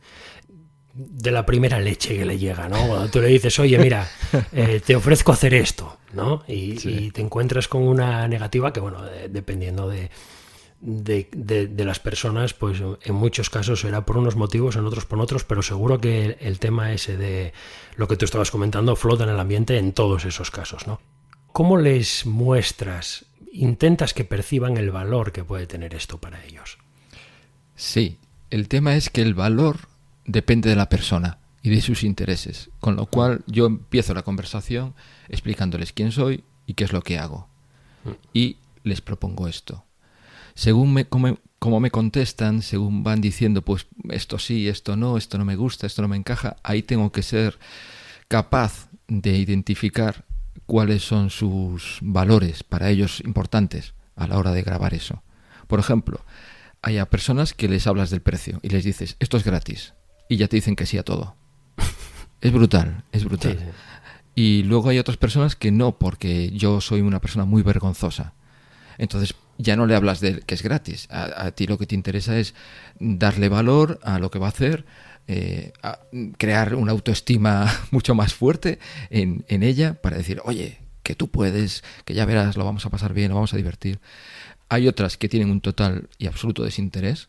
de 0.92 1.30
la 1.30 1.46
primera 1.46 1.78
leche 1.78 2.16
que 2.16 2.24
le 2.24 2.38
llega, 2.38 2.68
¿no? 2.68 2.76
Cuando 2.86 3.08
tú 3.08 3.20
le 3.20 3.28
dices, 3.28 3.58
oye, 3.58 3.78
mira, 3.78 4.10
eh, 4.52 4.80
te 4.84 4.96
ofrezco 4.96 5.32
hacer 5.32 5.54
esto, 5.54 5.98
¿no? 6.12 6.42
Y, 6.46 7.10
te 7.10 7.20
encuentras 7.20 7.68
con 7.68 7.82
una 7.82 8.26
negativa 8.28 8.72
que, 8.72 8.80
bueno, 8.80 9.02
dependiendo 9.28 9.88
de, 9.88 10.10
de, 10.80 11.28
de, 11.32 11.84
las 11.84 12.00
personas, 12.00 12.54
pues 12.54 12.82
en 13.02 13.14
muchos 13.14 13.50
casos 13.50 13.80
será 13.80 14.06
por 14.06 14.16
unos 14.16 14.36
motivos, 14.36 14.76
en 14.76 14.86
otros 14.86 15.04
por 15.04 15.20
otros, 15.20 15.44
pero 15.44 15.62
seguro 15.62 16.00
que 16.00 16.38
el, 16.40 16.58
tema 16.58 16.92
ese 16.92 17.16
de 17.16 17.52
lo 17.96 18.08
que 18.08 18.16
tú 18.16 18.24
estabas 18.24 18.50
comentando 18.50 18.96
flota 18.96 19.24
en 19.24 19.30
el 19.30 19.40
ambiente 19.40 19.78
en 19.78 19.92
todos 19.92 20.24
esos 20.24 20.50
casos, 20.50 20.86
¿no? 20.86 21.00
¿Cómo 21.52 21.76
les 21.76 22.26
muestras, 22.26 23.26
intentas 23.52 24.14
que 24.14 24.24
perciban 24.24 24.76
el 24.76 24.90
valor 24.90 25.32
que 25.32 25.44
puede 25.44 25.66
tener 25.66 25.94
esto 25.94 26.18
para 26.18 26.44
ellos? 26.44 26.78
Sí, 27.74 28.18
el 28.50 28.68
tema 28.68 28.96
es 28.96 29.10
que 29.10 29.22
el 29.22 29.34
valor 29.34 29.88
depende 30.24 30.70
de 30.70 30.76
la 30.76 30.88
persona 30.88 31.38
y 31.62 31.70
de 31.70 31.80
sus 31.80 32.04
intereses, 32.04 32.70
con 32.80 32.96
lo 32.96 33.06
cual 33.06 33.44
yo 33.46 33.66
empiezo 33.66 34.14
la 34.14 34.22
conversación 34.22 34.94
explicándoles 35.28 35.92
quién 35.92 36.12
soy 36.12 36.44
y 36.66 36.74
qué 36.74 36.84
es 36.84 36.92
lo 36.92 37.02
que 37.02 37.18
hago. 37.18 37.48
Mm. 38.04 38.10
Y 38.32 38.56
les 38.82 39.00
propongo 39.00 39.46
esto 39.46 39.84
según 40.54 40.92
me, 40.92 41.06
como, 41.06 41.80
me 41.80 41.90
contestan, 41.90 42.62
según 42.62 43.02
van 43.02 43.20
diciendo, 43.20 43.62
pues 43.62 43.86
esto 44.10 44.38
sí, 44.38 44.68
esto 44.68 44.96
no, 44.96 45.16
esto 45.16 45.38
no 45.38 45.44
me 45.44 45.56
gusta, 45.56 45.86
esto 45.86 46.02
no 46.02 46.08
me 46.08 46.16
encaja, 46.16 46.56
ahí 46.62 46.82
tengo 46.82 47.12
que 47.12 47.22
ser 47.22 47.58
capaz 48.28 48.90
de 49.08 49.36
identificar 49.36 50.26
cuáles 50.66 51.02
son 51.02 51.30
sus 51.30 51.98
valores 52.02 52.62
para 52.62 52.90
ellos 52.90 53.22
importantes 53.24 53.94
a 54.16 54.26
la 54.26 54.38
hora 54.38 54.52
de 54.52 54.62
grabar 54.62 54.94
eso. 54.94 55.22
Por 55.66 55.80
ejemplo, 55.80 56.24
hay 56.82 56.98
a 56.98 57.08
personas 57.08 57.54
que 57.54 57.68
les 57.68 57.86
hablas 57.86 58.10
del 58.10 58.20
precio 58.20 58.60
y 58.62 58.68
les 58.68 58.84
dices, 58.84 59.16
esto 59.18 59.36
es 59.36 59.44
gratis, 59.44 59.94
y 60.28 60.36
ya 60.36 60.46
te 60.48 60.56
dicen 60.56 60.76
que 60.76 60.84
sí 60.84 60.98
a 60.98 61.04
todo. 61.04 61.36
Es 62.40 62.52
brutal, 62.52 63.04
es 63.12 63.24
brutal. 63.24 63.58
Y 64.34 64.62
luego 64.62 64.88
hay 64.88 64.98
otras 64.98 65.16
personas 65.16 65.56
que 65.56 65.70
no, 65.70 65.98
porque 65.98 66.50
yo 66.50 66.80
soy 66.80 67.00
una 67.00 67.20
persona 67.20 67.44
muy 67.44 67.62
vergonzosa. 67.62 68.34
Entonces 68.96 69.34
ya 69.58 69.76
no 69.76 69.86
le 69.86 69.94
hablas 69.94 70.20
de 70.20 70.40
que 70.40 70.54
es 70.54 70.62
gratis. 70.62 71.06
A, 71.10 71.50
ti 71.50 71.66
lo 71.66 71.78
que 71.78 71.86
te 71.86 71.94
interesa 71.94 72.38
es 72.38 72.54
darle 72.98 73.48
valor 73.48 74.00
a 74.02 74.18
lo 74.18 74.30
que 74.30 74.38
va 74.38 74.46
a 74.46 74.50
hacer, 74.50 74.84
eh, 75.26 75.72
crear 76.38 76.74
una 76.74 76.92
autoestima 76.92 77.70
mucho 77.90 78.14
más 78.14 78.34
fuerte 78.34 78.78
en, 79.10 79.44
en, 79.48 79.62
ella 79.62 79.94
para 80.00 80.16
decir, 80.16 80.40
oye, 80.44 80.78
que 81.02 81.14
tú 81.14 81.28
puedes, 81.28 81.84
que 82.04 82.14
ya 82.14 82.24
verás, 82.24 82.56
lo 82.56 82.64
vamos 82.64 82.86
a 82.86 82.90
pasar 82.90 83.12
bien, 83.12 83.30
lo 83.30 83.34
vamos 83.36 83.52
a 83.52 83.56
divertir. 83.56 84.00
Hay 84.68 84.88
otras 84.88 85.16
que 85.16 85.28
tienen 85.28 85.50
un 85.50 85.60
total 85.60 86.08
y 86.18 86.26
absoluto 86.26 86.62
desinterés, 86.62 87.28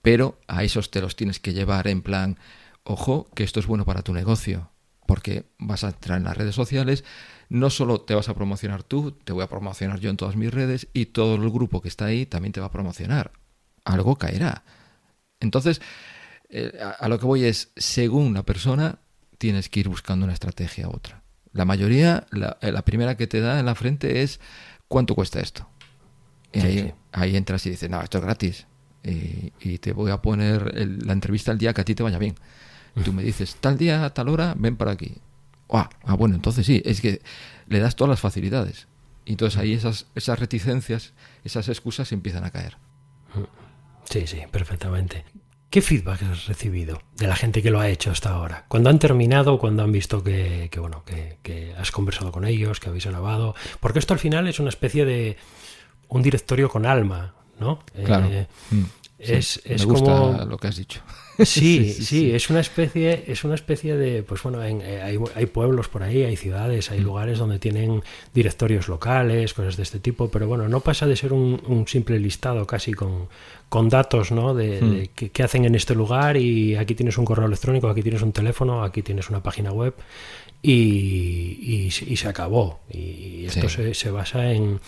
pero 0.00 0.40
a 0.48 0.64
esos 0.64 0.90
te 0.90 1.00
los 1.00 1.16
tienes 1.16 1.38
que 1.38 1.52
llevar 1.52 1.86
en 1.88 2.02
plan, 2.02 2.38
ojo, 2.84 3.30
que 3.34 3.44
esto 3.44 3.60
es 3.60 3.66
bueno 3.66 3.84
para 3.84 4.02
tu 4.02 4.12
negocio, 4.12 4.70
porque 5.06 5.46
vas 5.58 5.84
a 5.84 5.88
entrar 5.88 6.18
en 6.18 6.24
las 6.24 6.36
redes 6.36 6.54
sociales, 6.54 7.04
no 7.48 7.70
solo 7.70 8.00
te 8.00 8.14
vas 8.14 8.28
a 8.28 8.34
promocionar 8.34 8.82
tú, 8.82 9.12
te 9.12 9.32
voy 9.32 9.42
a 9.42 9.48
promocionar 9.48 10.00
yo 10.00 10.10
en 10.10 10.16
todas 10.16 10.36
mis 10.36 10.52
redes 10.52 10.88
y 10.92 11.06
todo 11.06 11.34
el 11.34 11.50
grupo 11.50 11.82
que 11.82 11.88
está 11.88 12.06
ahí 12.06 12.24
también 12.26 12.52
te 12.52 12.60
va 12.60 12.66
a 12.66 12.72
promocionar. 12.72 13.32
Algo 13.84 14.16
caerá. 14.16 14.64
Entonces, 15.40 15.82
eh, 16.48 16.72
a, 16.98 17.08
lo 17.08 17.18
que 17.18 17.26
voy 17.26 17.44
es, 17.44 17.72
según 17.76 18.34
la 18.34 18.42
persona, 18.44 18.98
tienes 19.38 19.68
que 19.68 19.80
ir 19.80 19.88
buscando 19.88 20.24
una 20.24 20.34
estrategia 20.34 20.88
u 20.88 20.92
otra. 20.92 21.22
La 21.52 21.64
mayoría, 21.64 22.26
la, 22.30 22.56
eh, 22.62 22.72
primera 22.84 23.16
que 23.16 23.26
te 23.26 23.40
da 23.40 23.58
en 23.58 23.66
la 23.66 23.74
frente 23.74 24.22
es, 24.22 24.40
¿cuánto 24.88 25.14
cuesta 25.14 25.40
esto? 25.40 25.68
Y 26.52 26.92
ahí, 27.12 27.36
entras 27.36 27.64
y 27.66 27.70
dices, 27.70 27.88
no, 27.90 28.00
esto 28.02 28.18
es 28.18 28.24
gratis. 28.24 28.66
Y, 29.02 29.78
te 29.78 29.92
voy 29.92 30.10
a 30.10 30.22
poner 30.22 30.74
la 31.04 31.12
entrevista 31.12 31.50
el 31.50 31.58
día 31.58 31.72
que 31.72 31.80
a 31.80 31.84
ti 31.84 31.94
te 31.94 32.02
vaya 32.02 32.18
bien. 32.18 32.34
Tú 33.04 33.12
me 33.12 33.22
dices, 33.22 33.56
tal 33.60 33.78
día, 33.78 34.08
tal 34.10 34.28
hora, 34.28 34.54
ven 34.56 34.76
para 34.76 34.92
aquí. 34.92 35.14
Ah, 35.70 35.88
ah, 36.04 36.14
bueno, 36.14 36.34
entonces 36.34 36.66
sí, 36.66 36.82
es 36.84 37.00
que 37.00 37.22
le 37.66 37.80
das 37.80 37.96
todas 37.96 38.10
las 38.10 38.20
facilidades. 38.20 38.86
Y 39.24 39.32
entonces 39.32 39.58
ahí 39.58 39.72
esas, 39.72 40.06
esas 40.14 40.38
reticencias, 40.38 41.12
esas 41.44 41.68
excusas 41.68 42.12
empiezan 42.12 42.44
a 42.44 42.50
caer. 42.50 42.76
Sí, 44.04 44.26
sí, 44.26 44.42
perfectamente. 44.50 45.24
¿Qué 45.70 45.80
feedback 45.80 46.22
has 46.24 46.48
recibido 46.48 47.00
de 47.16 47.26
la 47.26 47.34
gente 47.34 47.62
que 47.62 47.70
lo 47.70 47.80
ha 47.80 47.88
hecho 47.88 48.10
hasta 48.10 48.30
ahora? 48.30 48.66
Cuando 48.68 48.90
han 48.90 48.98
terminado, 48.98 49.58
cuando 49.58 49.82
han 49.82 49.90
visto 49.90 50.22
que, 50.22 50.68
bueno, 50.76 51.02
que, 51.04 51.74
has 51.78 51.90
conversado 51.90 52.30
con 52.30 52.44
ellos, 52.44 52.78
que 52.78 52.90
habéis 52.90 53.06
grabado. 53.06 53.54
Porque 53.80 53.98
esto 53.98 54.12
al 54.12 54.20
final 54.20 54.46
es 54.48 54.60
una 54.60 54.68
especie 54.68 55.06
de 55.06 55.38
un 56.08 56.22
directorio 56.22 56.68
con 56.68 56.84
alma, 56.84 57.34
¿no? 57.58 57.82
Claro. 58.04 58.26
Eh, 58.26 58.46
mm, 58.70 58.82
es, 59.18 59.62
me 59.66 59.84
gusta 59.86 60.44
lo 60.44 60.58
que 60.58 60.66
has 60.68 60.76
dicho. 60.76 61.00
Sí, 61.44 61.92
sí, 61.92 62.32
es 62.32 62.50
una 62.50 62.60
especie, 62.60 63.24
es 63.26 63.44
una 63.44 63.54
especie 63.54 63.96
de, 63.96 64.22
pues 64.22 64.42
bueno, 64.42 64.62
eh, 64.62 65.02
hay, 65.34 65.46
pueblos 65.46 65.88
por 65.88 66.02
ahí, 66.02 66.22
hay 66.24 66.36
ciudades, 66.36 66.90
hay 66.90 67.00
mm. 67.00 67.04
lugares 67.04 67.38
donde 67.38 67.58
tienen 67.58 68.02
directorios 68.34 68.88
locales, 68.88 69.54
cosas 69.54 69.76
de 69.76 69.82
este 69.82 69.98
tipo, 69.98 70.28
pero 70.28 70.46
bueno, 70.46 70.68
no 70.68 70.80
pasa 70.80 71.06
de 71.06 71.16
ser 71.16 71.32
un, 71.32 71.84
simple 71.86 72.18
listado 72.18 72.66
casi 72.66 72.92
con, 72.92 73.28
con 73.68 73.88
datos, 73.88 74.30
¿no? 74.30 74.54
De, 74.54 75.08
mm. 75.16 75.28
qué, 75.30 75.42
hacen 75.42 75.64
en 75.64 75.74
este 75.74 75.94
lugar 75.94 76.36
y 76.36 76.76
aquí 76.76 76.94
tienes 76.94 77.16
un 77.18 77.24
correo 77.24 77.46
electrónico, 77.46 77.88
aquí 77.88 78.02
tienes 78.02 78.22
un 78.22 78.32
teléfono, 78.32 78.82
aquí 78.82 79.02
tienes 79.02 79.30
una 79.30 79.42
página 79.42 79.72
web 79.72 79.94
y, 80.62 81.90
se 81.90 82.28
acabó. 82.28 82.80
Y 82.90 83.46
esto 83.46 83.68
se 83.68 84.10
basa 84.10 84.52
en 84.52 84.80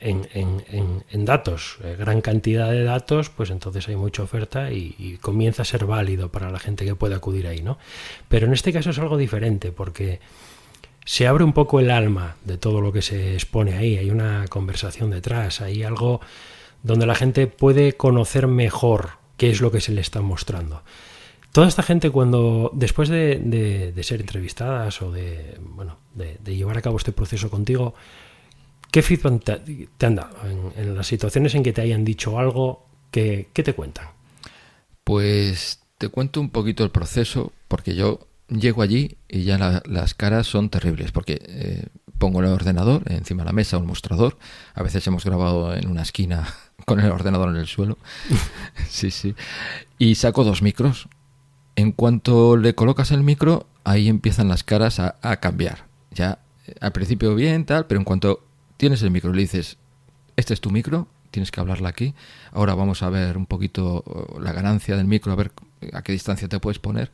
en, 0.00 1.24
datos, 1.24 1.78
eh, 1.82 1.96
gran 1.98 2.20
cantidad 2.20 2.70
de 2.70 2.84
datos, 2.84 3.30
pues 3.30 3.50
entonces 3.50 3.88
hay 3.88 3.96
mucha 3.96 4.22
oferta 4.22 4.70
y, 4.72 5.18
comienza 5.20 5.62
a 5.62 5.64
ser 5.64 5.86
válido 5.86 6.30
para 6.30 6.50
la 6.50 6.58
gente 6.58 6.84
que 6.84 6.94
puede 6.94 7.14
acudir 7.14 7.46
ahí, 7.46 7.62
¿no? 7.62 7.78
Pero 8.28 8.46
en 8.46 8.52
este 8.52 8.72
caso 8.72 8.90
es 8.90 8.98
algo 8.98 9.16
diferente 9.16 9.72
porque 9.72 10.20
se 11.04 11.26
abre 11.26 11.44
un 11.44 11.52
poco 11.52 11.80
el 11.80 11.90
alma 11.90 12.36
de 12.44 12.58
todo 12.58 12.80
lo 12.80 12.92
que 12.92 13.02
se 13.02 13.34
expone 13.34 13.74
ahí, 13.76 13.96
hay 13.96 14.10
una 14.10 14.46
conversación 14.48 15.10
detrás, 15.10 15.60
hay 15.60 15.82
algo 15.82 16.20
donde 16.82 17.06
la 17.06 17.14
gente 17.14 17.46
puede 17.46 17.94
conocer 17.94 18.46
mejor 18.46 19.10
qué 19.36 19.50
es 19.50 19.60
lo 19.60 19.72
que 19.72 19.80
se 19.80 19.92
le 19.92 20.00
está 20.00 20.20
mostrando. 20.20 20.82
Toda 21.52 21.66
esta 21.66 21.82
gente 21.82 22.10
cuando, 22.10 22.70
después 22.74 23.08
de, 23.08 23.94
ser 24.02 24.20
entrevistadas 24.20 25.00
o 25.02 25.10
de, 25.10 25.58
bueno, 25.60 25.98
de 26.14 26.56
llevar 26.56 26.76
a 26.78 26.82
cabo 26.82 26.98
este 26.98 27.10
proceso 27.10 27.50
contigo, 27.50 27.94
¿Qué 28.90 29.02
feedback 29.02 29.44
te, 29.98 30.06
han 30.06 30.14
dado 30.14 30.36
en, 30.76 30.94
las 30.94 31.06
situaciones 31.06 31.54
en 31.54 31.62
que 31.62 31.72
te 31.72 31.82
hayan 31.82 32.04
dicho 32.04 32.38
algo? 32.38 32.88
¿qué, 33.10 33.48
te 33.52 33.74
cuentan? 33.74 34.06
Pues 35.04 35.80
te 35.98 36.08
cuento 36.08 36.40
un 36.40 36.50
poquito 36.50 36.84
el 36.84 36.90
proceso, 36.90 37.52
porque 37.68 37.94
yo 37.94 38.26
llego 38.48 38.82
allí 38.82 39.18
y 39.28 39.44
ya 39.44 39.82
las 39.84 40.14
caras 40.14 40.46
son 40.46 40.70
terribles, 40.70 41.12
porque 41.12 41.40
eh, 41.46 41.86
pongo 42.18 42.40
el 42.40 42.46
ordenador 42.46 43.02
encima 43.10 43.42
de 43.42 43.46
la 43.46 43.52
mesa, 43.52 43.78
un 43.78 43.86
mostrador. 43.86 44.38
A 44.74 44.82
veces 44.82 45.06
hemos 45.06 45.24
grabado 45.24 45.74
en 45.74 45.88
una 45.88 46.02
esquina 46.02 46.54
con 46.86 47.00
el 47.00 47.10
ordenador 47.10 47.50
en 47.50 47.56
el 47.56 47.66
suelo. 47.66 47.98
sí, 48.88 49.10
sí. 49.10 49.34
Y 49.98 50.14
saco 50.14 50.44
dos 50.44 50.62
micros. 50.62 51.08
En 51.76 51.92
cuanto 51.92 52.56
le 52.56 52.74
colocas 52.74 53.12
el 53.12 53.22
micro, 53.22 53.66
ahí 53.84 54.08
empiezan 54.08 54.48
las 54.48 54.64
caras 54.64 54.98
a, 54.98 55.16
a 55.22 55.36
cambiar. 55.38 55.86
Ya 56.10 56.40
eh, 56.66 56.74
al 56.80 56.92
principio 56.92 57.34
bien, 57.34 57.64
tal, 57.64 57.86
pero 57.86 58.00
en 58.00 58.04
cuanto 58.04 58.47
tienes 58.78 59.02
el 59.02 59.10
micro, 59.10 59.32
le 59.34 59.42
dices, 59.42 59.76
este 60.36 60.54
es 60.54 60.62
tu 60.62 60.70
micro, 60.70 61.08
tienes 61.30 61.50
que 61.50 61.60
hablarla 61.60 61.90
aquí. 61.90 62.14
Ahora 62.52 62.74
vamos 62.74 63.02
a 63.02 63.10
ver 63.10 63.36
un 63.36 63.44
poquito 63.44 64.02
uh, 64.06 64.40
la 64.40 64.52
ganancia 64.52 64.96
del 64.96 65.06
micro, 65.06 65.30
a 65.32 65.36
ver 65.36 65.52
a 65.92 66.02
qué 66.02 66.12
distancia 66.12 66.48
te 66.48 66.58
puedes 66.60 66.78
poner. 66.78 67.12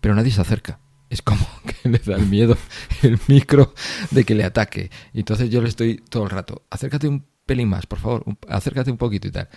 Pero 0.00 0.14
nadie 0.14 0.30
se 0.30 0.42
acerca. 0.42 0.78
Es 1.08 1.22
como 1.22 1.46
que 1.82 1.88
le 1.88 1.98
da 1.98 2.16
el 2.16 2.26
miedo 2.26 2.58
el 3.02 3.18
micro 3.28 3.72
de 4.10 4.24
que 4.24 4.34
le 4.34 4.44
ataque. 4.44 4.90
Entonces 5.14 5.48
yo 5.48 5.62
le 5.62 5.68
estoy 5.68 5.96
todo 5.96 6.24
el 6.24 6.30
rato, 6.30 6.62
acércate 6.68 7.08
un 7.08 7.24
pelín 7.46 7.68
más, 7.68 7.86
por 7.86 8.00
favor, 8.00 8.24
acércate 8.48 8.90
un 8.90 8.98
poquito 8.98 9.28
y 9.28 9.30
tal. 9.30 9.48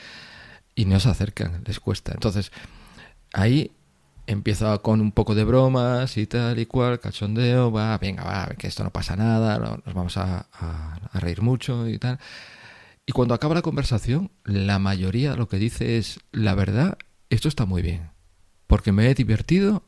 Y 0.75 0.85
no 0.85 0.99
se 0.99 1.09
acercan, 1.09 1.63
les 1.65 1.79
cuesta. 1.79 2.13
Entonces, 2.13 2.51
ahí 3.33 3.71
empieza 4.29 4.77
con 4.77 5.01
un 5.01 5.11
poco 5.11 5.33
de 5.33 5.43
bromas 5.43 6.15
y 6.17 6.27
tal 6.27 6.59
y 6.59 6.67
cual, 6.67 6.99
cachondeo, 6.99 7.71
va, 7.71 7.97
venga, 7.97 8.23
va, 8.23 8.49
que 8.57 8.67
esto 8.67 8.83
no 8.83 8.91
pasa 8.91 9.15
nada, 9.15 9.57
nos 9.57 9.93
vamos 9.93 10.17
a, 10.17 10.45
reír 11.13 11.41
mucho 11.41 11.87
y 11.87 11.97
tal. 11.97 12.19
Y 13.07 13.11
cuando 13.11 13.33
acaba 13.33 13.55
la 13.55 13.63
conversación, 13.63 14.29
la 14.45 14.77
mayoría 14.77 15.35
lo 15.35 15.47
que 15.47 15.57
dice 15.57 15.97
es, 15.97 16.19
la 16.31 16.53
verdad, 16.53 16.99
esto 17.31 17.47
está 17.47 17.65
muy 17.65 17.81
bien, 17.81 18.11
porque 18.67 18.91
me 18.91 19.09
he 19.09 19.15
divertido 19.15 19.83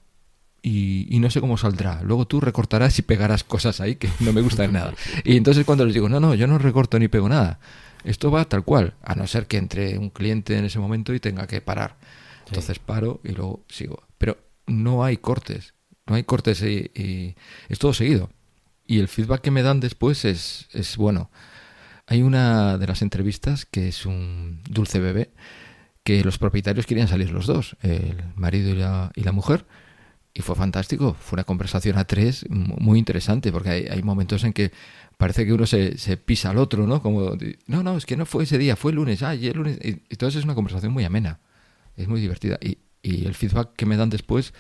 y, 0.64 1.20
no 1.20 1.30
sé 1.30 1.40
cómo 1.40 1.58
saldrá. 1.58 2.02
Luego 2.02 2.26
tú 2.26 2.42
recortarás 2.42 2.98
y 2.98 3.04
pegarás 3.04 3.44
cosas 3.44 3.80
ahí 3.80 3.96
que 3.96 4.10
no 4.22 4.34
me 4.34 4.42
gustan 4.42 4.74
nada. 4.74 4.96
Y 5.24 5.38
entonces 5.38 5.66
cuando 5.66 5.86
les 5.86 5.94
digo, 5.94 6.10
no, 6.10 6.20
no, 6.20 6.34
yo 6.34 6.48
no 6.48 6.58
recorto 6.58 6.98
ni 6.98 7.08
pego 7.08 7.30
nada. 7.30 7.60
Esto 8.04 8.32
va 8.32 8.46
tal 8.46 8.64
cual, 8.64 8.96
a 9.04 9.14
no 9.14 9.28
ser 9.28 9.46
que 9.46 9.58
entre 9.58 10.00
un 10.00 10.10
cliente 10.10 10.58
en 10.58 10.66
ese 10.66 10.80
momento 10.80 11.14
y 11.14 11.20
tenga 11.20 11.46
que 11.46 11.62
parar. 11.62 11.98
Entonces 12.52 12.80
paro 12.80 13.22
y 13.24 13.30
luego 13.30 13.66
sigo 13.70 14.04
pero 14.22 14.38
no 14.68 15.04
hay 15.04 15.18
cortes, 15.18 15.74
no 16.06 16.14
hay 16.14 16.24
cortes 16.24 16.62
y, 16.62 17.36
es 17.70 17.80
todo 17.80 17.92
seguido. 17.92 18.30
Y 18.86 19.00
el 19.00 19.08
feedback 19.08 19.42
que 19.42 19.50
me 19.50 19.64
dan 19.64 19.80
después 19.80 20.26
es, 20.26 20.68
es 20.74 20.96
bueno. 20.96 21.32
Hay 22.06 22.22
una 22.22 22.78
de 22.78 22.86
las 22.86 23.02
entrevistas 23.02 23.66
que 23.66 23.88
es 23.88 24.06
un 24.06 24.62
dulce 24.70 25.00
bebé, 25.00 25.32
que 26.04 26.24
los 26.24 26.38
propietarios 26.38 26.86
querían 26.86 27.08
salir 27.08 27.32
los 27.32 27.48
dos, 27.48 27.78
el 27.82 28.16
marido 28.36 28.70
y 28.70 28.76
la, 28.76 29.12
y 29.16 29.24
la 29.24 29.32
mujer, 29.32 29.66
y 30.36 30.44
fue 30.44 30.56
fantástico. 30.56 31.16
Fue 31.20 31.38
una 31.38 31.44
conversación 31.44 31.98
a 31.98 32.06
tres 32.06 32.46
muy 32.50 33.00
interesante, 33.00 33.52
porque 33.52 33.70
hay, 33.72 33.88
hay 33.90 34.04
momentos 34.04 34.44
en 34.44 34.54
que 34.54 34.72
parece 35.18 35.48
que 35.48 35.54
uno 35.54 35.66
se, 35.66 35.98
se, 35.98 36.16
pisa 36.18 36.52
al 36.52 36.60
otro, 36.60 36.86
¿no? 36.86 37.02
Como, 37.02 37.36
no, 37.66 37.82
no, 37.82 37.98
es 37.98 38.06
que 38.06 38.18
no 38.18 38.28
fue 38.28 38.44
ese 38.44 38.60
día, 38.60 38.76
fue 38.76 38.92
el 38.92 38.98
lunes, 38.98 39.24
ah, 39.24 39.34
y 39.34 39.48
el 39.48 39.58
lunes. 39.58 39.80
Y, 39.84 40.04
entonces 40.12 40.40
es 40.40 40.44
una 40.44 40.54
conversación 40.54 40.94
muy 40.94 41.06
amena, 41.06 41.40
es 41.96 42.08
muy 42.08 42.22
divertida. 42.22 42.58
Y, 42.62 42.80
y 43.02 43.26
el 43.26 43.36
feedback 43.36 43.76
que 43.76 43.86
me 43.86 43.98
dan 43.98 44.10
después 44.10 44.54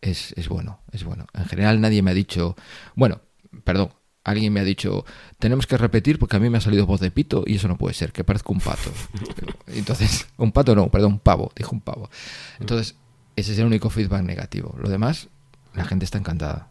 es, 0.00 0.32
es 0.36 0.48
bueno, 0.48 0.80
es 0.92 1.04
bueno. 1.04 1.26
En 1.34 1.46
general 1.46 1.80
nadie 1.80 2.02
me 2.02 2.10
ha 2.10 2.14
dicho, 2.14 2.56
bueno, 2.94 3.20
perdón, 3.64 3.90
alguien 4.24 4.52
me 4.52 4.60
ha 4.60 4.64
dicho, 4.64 5.04
tenemos 5.38 5.66
que 5.66 5.76
repetir 5.76 6.18
porque 6.18 6.36
a 6.36 6.40
mí 6.40 6.48
me 6.50 6.58
ha 6.58 6.60
salido 6.60 6.86
voz 6.86 7.00
de 7.00 7.10
pito 7.10 7.44
y 7.46 7.56
eso 7.56 7.68
no 7.68 7.76
puede 7.76 7.94
ser, 7.94 8.12
que 8.12 8.24
parezco 8.24 8.52
un 8.52 8.60
pato. 8.60 8.90
Entonces, 9.66 10.26
un 10.36 10.52
pato 10.52 10.74
no, 10.74 10.90
perdón, 10.90 11.14
un 11.14 11.18
pavo, 11.18 11.52
dijo 11.56 11.72
un 11.72 11.80
pavo. 11.80 12.10
Entonces, 12.58 12.96
ese 13.36 13.52
es 13.52 13.58
el 13.58 13.66
único 13.66 13.90
feedback 13.90 14.22
negativo. 14.22 14.74
Lo 14.80 14.88
demás, 14.88 15.28
la 15.74 15.84
gente 15.84 16.04
está 16.04 16.18
encantada. 16.18 16.68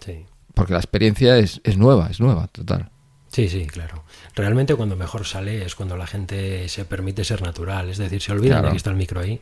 Sí. 0.00 0.26
Porque 0.54 0.72
la 0.72 0.78
experiencia 0.78 1.38
es, 1.38 1.60
es 1.64 1.76
nueva, 1.76 2.08
es 2.10 2.20
nueva, 2.20 2.48
total. 2.48 2.90
Sí, 3.34 3.48
sí, 3.48 3.66
claro. 3.66 4.04
Realmente 4.36 4.76
cuando 4.76 4.94
mejor 4.94 5.26
sale 5.26 5.64
es 5.64 5.74
cuando 5.74 5.96
la 5.96 6.06
gente 6.06 6.68
se 6.68 6.84
permite 6.84 7.24
ser 7.24 7.42
natural, 7.42 7.88
es 7.90 7.98
decir, 7.98 8.22
se 8.22 8.30
olvidan 8.30 8.58
Claro. 8.58 8.66
de 8.68 8.72
que 8.72 8.76
está 8.76 8.90
el 8.90 8.96
micro 8.96 9.20
ahí 9.20 9.40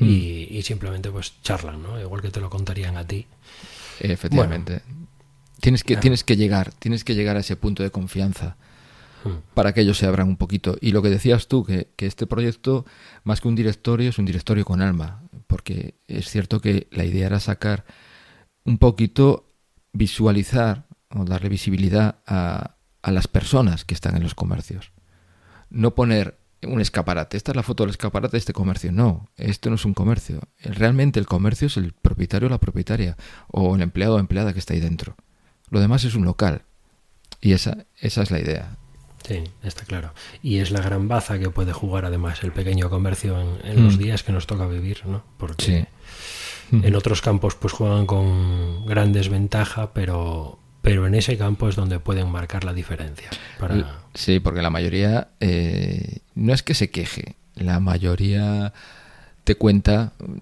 y, 0.00 0.48
y 0.50 0.62
simplemente 0.62 1.10
pues 1.10 1.40
charlan, 1.42 1.80
¿no? 1.82 2.00
Igual 2.00 2.20
que 2.20 2.30
te 2.30 2.40
lo 2.40 2.50
contarían 2.50 2.96
a 2.96 3.06
ti. 3.06 3.26
Efectivamente. 4.00 4.82
Tienes, 5.60 5.82
que, 5.84 5.94
Claro. 5.94 6.00
tienes 6.02 6.24
que 6.24 6.36
llegar, 6.36 6.72
tienes 6.72 7.04
que 7.04 7.14
llegar 7.14 7.36
a 7.36 7.40
ese 7.40 7.54
punto 7.56 7.82
de 7.84 7.90
confianza 7.90 8.56
Mm. 9.24 9.30
para 9.54 9.72
que 9.74 9.80
ellos 9.80 9.98
se 9.98 10.06
abran 10.06 10.28
un 10.28 10.36
poquito. 10.36 10.76
Y 10.80 10.92
lo 10.92 11.02
que 11.02 11.08
decías 11.10 11.48
tú, 11.48 11.64
que, 11.64 11.88
que 11.96 12.06
este 12.06 12.26
proyecto, 12.28 12.86
más 13.24 13.40
que 13.40 13.48
un 13.48 13.56
directorio, 13.56 14.10
es 14.10 14.18
un 14.18 14.24
directorio 14.24 14.64
con 14.64 14.80
alma. 14.80 15.22
Porque 15.48 15.94
es 16.06 16.28
cierto 16.30 16.60
que 16.60 16.86
la 16.92 17.04
idea 17.04 17.26
era 17.26 17.40
sacar 17.40 17.84
un 18.64 18.78
poquito, 18.78 19.50
visualizar 19.92 20.86
o 21.10 21.24
darle 21.24 21.48
visibilidad 21.48 22.20
a, 22.26 22.76
a 23.02 23.10
las 23.12 23.28
personas 23.28 23.84
que 23.84 23.94
están 23.94 24.16
en 24.16 24.22
los 24.22 24.34
comercios. 24.34 24.92
No 25.70 25.94
poner 25.94 26.38
un 26.62 26.80
escaparate. 26.80 27.36
Esta 27.36 27.52
es 27.52 27.56
la 27.56 27.62
foto 27.62 27.84
del 27.84 27.90
escaparate 27.90 28.32
de 28.32 28.38
este 28.38 28.52
comercio. 28.52 28.90
No, 28.90 29.28
esto 29.36 29.68
no 29.70 29.76
es 29.76 29.84
un 29.84 29.94
comercio. 29.94 30.40
Realmente 30.62 31.20
el 31.20 31.26
comercio 31.26 31.66
es 31.68 31.76
el 31.76 31.92
propietario 31.92 32.48
o 32.48 32.50
la 32.50 32.58
propietaria 32.58 33.16
o 33.48 33.76
el 33.76 33.82
empleado 33.82 34.16
o 34.16 34.18
empleada 34.18 34.52
que 34.52 34.58
está 34.58 34.74
ahí 34.74 34.80
dentro. 34.80 35.14
Lo 35.70 35.80
demás 35.80 36.04
es 36.04 36.14
un 36.14 36.24
local. 36.24 36.62
Y 37.40 37.52
esa, 37.52 37.86
esa 38.00 38.22
es 38.22 38.30
la 38.32 38.40
idea. 38.40 38.76
Sí, 39.26 39.44
está 39.62 39.84
claro. 39.84 40.12
Y 40.42 40.58
es 40.58 40.70
la 40.70 40.80
gran 40.80 41.06
baza 41.06 41.38
que 41.38 41.50
puede 41.50 41.72
jugar 41.72 42.04
además 42.04 42.42
el 42.42 42.50
pequeño 42.52 42.88
comercio 42.90 43.38
en, 43.40 43.58
en 43.64 43.84
los 43.84 43.96
Mm. 43.96 43.98
días 43.98 44.22
que 44.22 44.32
nos 44.32 44.46
toca 44.46 44.66
vivir, 44.66 45.02
¿no? 45.06 45.22
Porque 45.36 45.86
Sí. 46.70 46.76
en 46.82 46.94
otros 46.96 47.20
campos 47.20 47.54
pues 47.54 47.72
juegan 47.72 48.06
con 48.06 48.86
gran 48.86 49.12
desventaja, 49.12 49.92
pero, 49.92 50.58
pero 50.82 51.06
en 51.06 51.14
ese 51.14 51.36
campo 51.36 51.68
es 51.68 51.76
donde 51.76 51.98
pueden 51.98 52.30
marcar 52.30 52.64
la 52.64 52.72
diferencia. 52.72 53.30
Para... 53.58 54.00
Sí, 54.14 54.40
porque 54.40 54.62
la 54.62 54.70
mayoría 54.70 55.28
eh, 55.40 56.18
no 56.34 56.52
es 56.52 56.62
que 56.62 56.74
se 56.74 56.90
queje, 56.90 57.36
la 57.54 57.80
mayoría 57.80 58.72
te 59.44 59.54
cuenta 59.54 60.12
mm, 60.18 60.36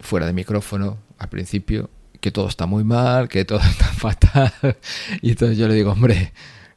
fuera 0.00 0.26
de 0.26 0.32
micrófono 0.32 0.98
al 1.18 1.28
principio 1.28 1.90
que 2.20 2.30
todo 2.30 2.48
está 2.48 2.66
muy 2.66 2.84
mal, 2.84 3.28
que 3.28 3.44
todo 3.44 3.60
está 3.70 3.86
fatal. 3.86 4.52
Y 5.22 5.30
entonces 5.30 5.58
yo 5.58 5.68
le 5.68 5.74
digo, 5.74 5.92
hombre, 5.92 6.32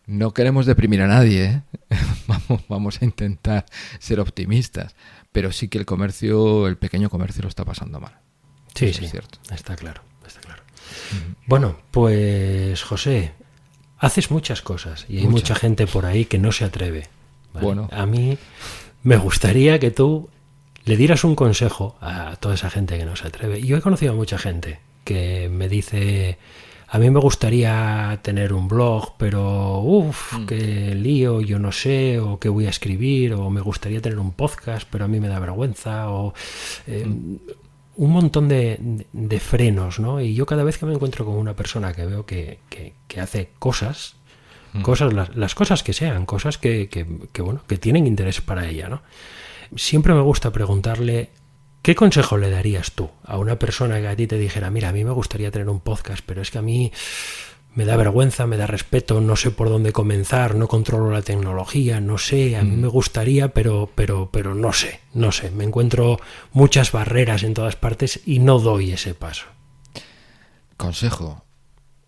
no 0.05 0.33
queremos 0.33 0.65
deprimir 0.65 1.01
a 1.01 1.07
nadie, 1.07 1.45
¿eh? 1.45 1.61
vamos, 2.27 2.63
vamos 2.67 3.01
a 3.01 3.05
intentar 3.05 3.65
ser 3.99 4.19
optimistas. 4.19 4.95
Pero 5.31 5.51
sí 5.51 5.67
que 5.67 5.77
el 5.77 5.85
comercio, 5.85 6.67
el 6.67 6.77
pequeño 6.77 7.09
comercio 7.09 7.41
lo 7.43 7.49
está 7.49 7.65
pasando 7.65 7.99
mal. 7.99 8.17
Sí, 8.75 8.85
Eso 8.85 8.99
sí, 8.99 9.05
es 9.05 9.11
cierto. 9.11 9.39
está 9.51 9.75
claro. 9.75 10.01
Bueno, 11.47 11.77
pues 11.91 12.81
José, 12.83 13.31
haces 13.97 14.31
muchas 14.31 14.61
cosas 14.61 15.05
y 15.09 15.17
hay 15.17 15.23
Muchas. 15.27 15.49
mucha 15.49 15.55
gente 15.55 15.87
por 15.87 16.05
ahí 16.05 16.25
que 16.25 16.37
no 16.39 16.51
se 16.51 16.65
atreve. 16.65 17.07
¿vale? 17.53 17.65
Bueno. 17.65 17.89
A 17.91 18.05
mí 18.05 18.37
me 19.03 19.17
gustaría 19.17 19.79
que 19.79 19.91
tú 19.91 20.29
le 20.85 20.97
dieras 20.97 21.23
un 21.23 21.35
consejo 21.35 21.95
a 22.01 22.35
toda 22.37 22.55
esa 22.55 22.69
gente 22.69 22.97
que 22.97 23.05
no 23.05 23.15
se 23.15 23.27
atreve. 23.27 23.59
Y 23.59 23.67
yo 23.67 23.77
he 23.77 23.81
conocido 23.81 24.13
a 24.13 24.15
mucha 24.15 24.37
gente 24.37 24.79
que 25.05 25.49
me 25.49 25.69
dice, 25.69 26.37
a 26.87 26.97
mí 26.99 27.09
me 27.09 27.19
gustaría 27.19 28.19
tener 28.21 28.53
un 28.53 28.67
blog, 28.67 29.13
pero 29.17 29.79
uff, 29.79 30.33
Mm. 30.39 30.45
qué 30.45 30.95
lío, 30.95 31.41
yo 31.41 31.59
no 31.59 31.71
sé, 31.71 32.19
o 32.19 32.39
qué 32.39 32.49
voy 32.49 32.65
a 32.65 32.69
escribir, 32.69 33.33
o 33.33 33.49
me 33.49 33.61
gustaría 33.61 34.01
tener 34.01 34.19
un 34.19 34.31
podcast, 34.31 34.87
pero 34.91 35.05
a 35.05 35.07
mí 35.07 35.19
me 35.19 35.27
da 35.29 35.39
vergüenza, 35.39 36.09
o 36.09 36.33
eh, 36.87 37.05
un 37.95 38.11
montón 38.11 38.47
de, 38.47 38.77
de- 38.79 39.05
de 39.11 39.39
frenos, 39.39 39.99
¿no? 39.99 40.19
Y 40.21 40.33
yo 40.35 40.45
cada 40.45 40.63
vez 40.63 40.77
que 40.77 40.85
me 40.85 40.93
encuentro 40.93 41.25
con 41.25 41.35
una 41.35 41.55
persona 41.55 41.93
que 41.93 42.05
veo 42.05 42.25
que, 42.25 42.59
que- 42.69 42.93
que 43.07 43.21
hace 43.21 43.49
cosas, 43.59 44.15
cosas 44.81 45.13
las, 45.13 45.35
las 45.35 45.53
cosas 45.53 45.83
que 45.83 45.93
sean, 45.93 46.25
cosas 46.25 46.57
que, 46.57 46.89
que- 46.89 47.05
que, 47.31 47.41
bueno, 47.43 47.61
que 47.67 47.77
tienen 47.77 48.07
interés 48.07 48.41
para 48.41 48.67
ella, 48.67 48.89
¿no? 48.89 49.01
Siempre 49.75 50.13
me 50.13 50.21
gusta 50.21 50.51
preguntarle 50.51 51.29
¿qué 51.83 51.95
consejo 51.95 52.37
le 52.37 52.49
darías 52.49 52.93
tú 52.93 53.09
a 53.25 53.37
una 53.37 53.59
persona 53.59 53.99
que 53.99 54.07
a 54.07 54.15
ti 54.15 54.25
te 54.25 54.37
dijera, 54.37 54.71
mira, 54.71 54.89
a 54.89 54.93
mí 54.93 55.03
me 55.03 55.11
gustaría 55.11 55.51
tener 55.51 55.69
un 55.69 55.79
podcast, 55.81 56.23
pero 56.25 56.41
es 56.41 56.49
que 56.49 56.57
a 56.57 56.61
mí 56.61 56.91
me 57.75 57.85
da 57.85 57.97
vergüenza, 57.97 58.45
me 58.45 58.57
da 58.57 58.67
respeto, 58.67 59.19
no 59.21 59.35
sé 59.35 59.51
por 59.51 59.69
dónde 59.69 59.91
comenzar, 59.91 60.55
no 60.55 60.67
controlo 60.67 61.11
la 61.11 61.21
tecnología, 61.21 61.99
no 61.99 62.17
sé, 62.17 62.55
a 62.55 62.63
mí 62.63 62.75
me 62.75 62.87
gustaría, 62.87 63.49
pero, 63.49 63.89
pero, 63.95 64.29
pero 64.31 64.53
no 64.53 64.73
sé, 64.73 64.99
no 65.13 65.31
sé, 65.31 65.49
me 65.51 65.63
encuentro 65.63 66.19
muchas 66.51 66.91
barreras 66.91 67.43
en 67.43 67.53
todas 67.53 67.75
partes 67.75 68.21
y 68.25 68.39
no 68.39 68.59
doy 68.59 68.91
ese 68.91 69.13
paso. 69.15 69.45
Consejo. 70.77 71.43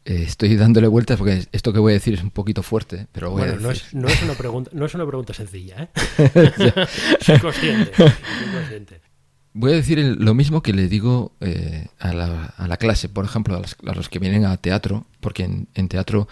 Eh, 0.07 0.21
estoy 0.27 0.55
dándole 0.55 0.87
vueltas 0.87 1.17
porque 1.17 1.47
esto 1.51 1.73
que 1.73 1.79
voy 1.79 1.93
a 1.93 1.95
decir 1.95 2.13
es 2.13 2.21
un 2.21 2.29
poquito 2.29 2.61
fuerte, 2.61 3.07
pero 3.11 3.31
voy 3.31 3.41
a 3.41 3.45
Bueno, 3.45 3.61
no 3.61 3.71
es, 3.71 3.91
no 3.91 4.07
es 4.07 4.21
una 4.21 4.35
pregunta, 4.35 4.69
no 4.71 4.85
es 4.85 4.93
una 4.93 5.07
pregunta 5.07 5.33
sencilla, 5.33 5.81
¿eh? 5.81 5.89
soy 7.21 7.39
consciente, 7.39 7.91
soy 7.95 8.53
consciente. 8.53 9.04
Voy 9.57 9.71
a 9.71 9.75
decir 9.75 9.99
lo 10.19 10.33
mismo 10.33 10.61
que 10.61 10.73
le 10.73 10.89
digo 10.89 11.31
eh, 11.39 11.87
a, 11.99 12.11
la, 12.11 12.53
a 12.57 12.67
la 12.67 12.75
clase, 12.75 13.07
por 13.07 13.23
ejemplo, 13.23 13.55
a, 13.55 13.93
los 13.93 14.09
que 14.09 14.19
vienen 14.19 14.43
a 14.43 14.57
teatro, 14.57 15.05
porque 15.21 15.45
en, 15.45 15.87
teatro 15.87 16.27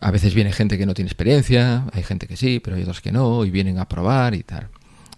a 0.00 0.10
veces 0.10 0.34
viene 0.34 0.50
gente 0.50 0.76
que 0.76 0.86
no 0.86 0.94
tiene 0.94 1.06
experiencia, 1.08 1.86
hay 1.92 2.02
gente 2.02 2.26
que 2.26 2.36
sí, 2.36 2.58
pero 2.58 2.74
hay 2.74 2.82
otros 2.82 3.00
que 3.00 3.12
no, 3.12 3.44
y 3.44 3.52
vienen 3.52 3.78
a 3.78 3.88
probar 3.88 4.34
y 4.34 4.42
tal. 4.42 4.70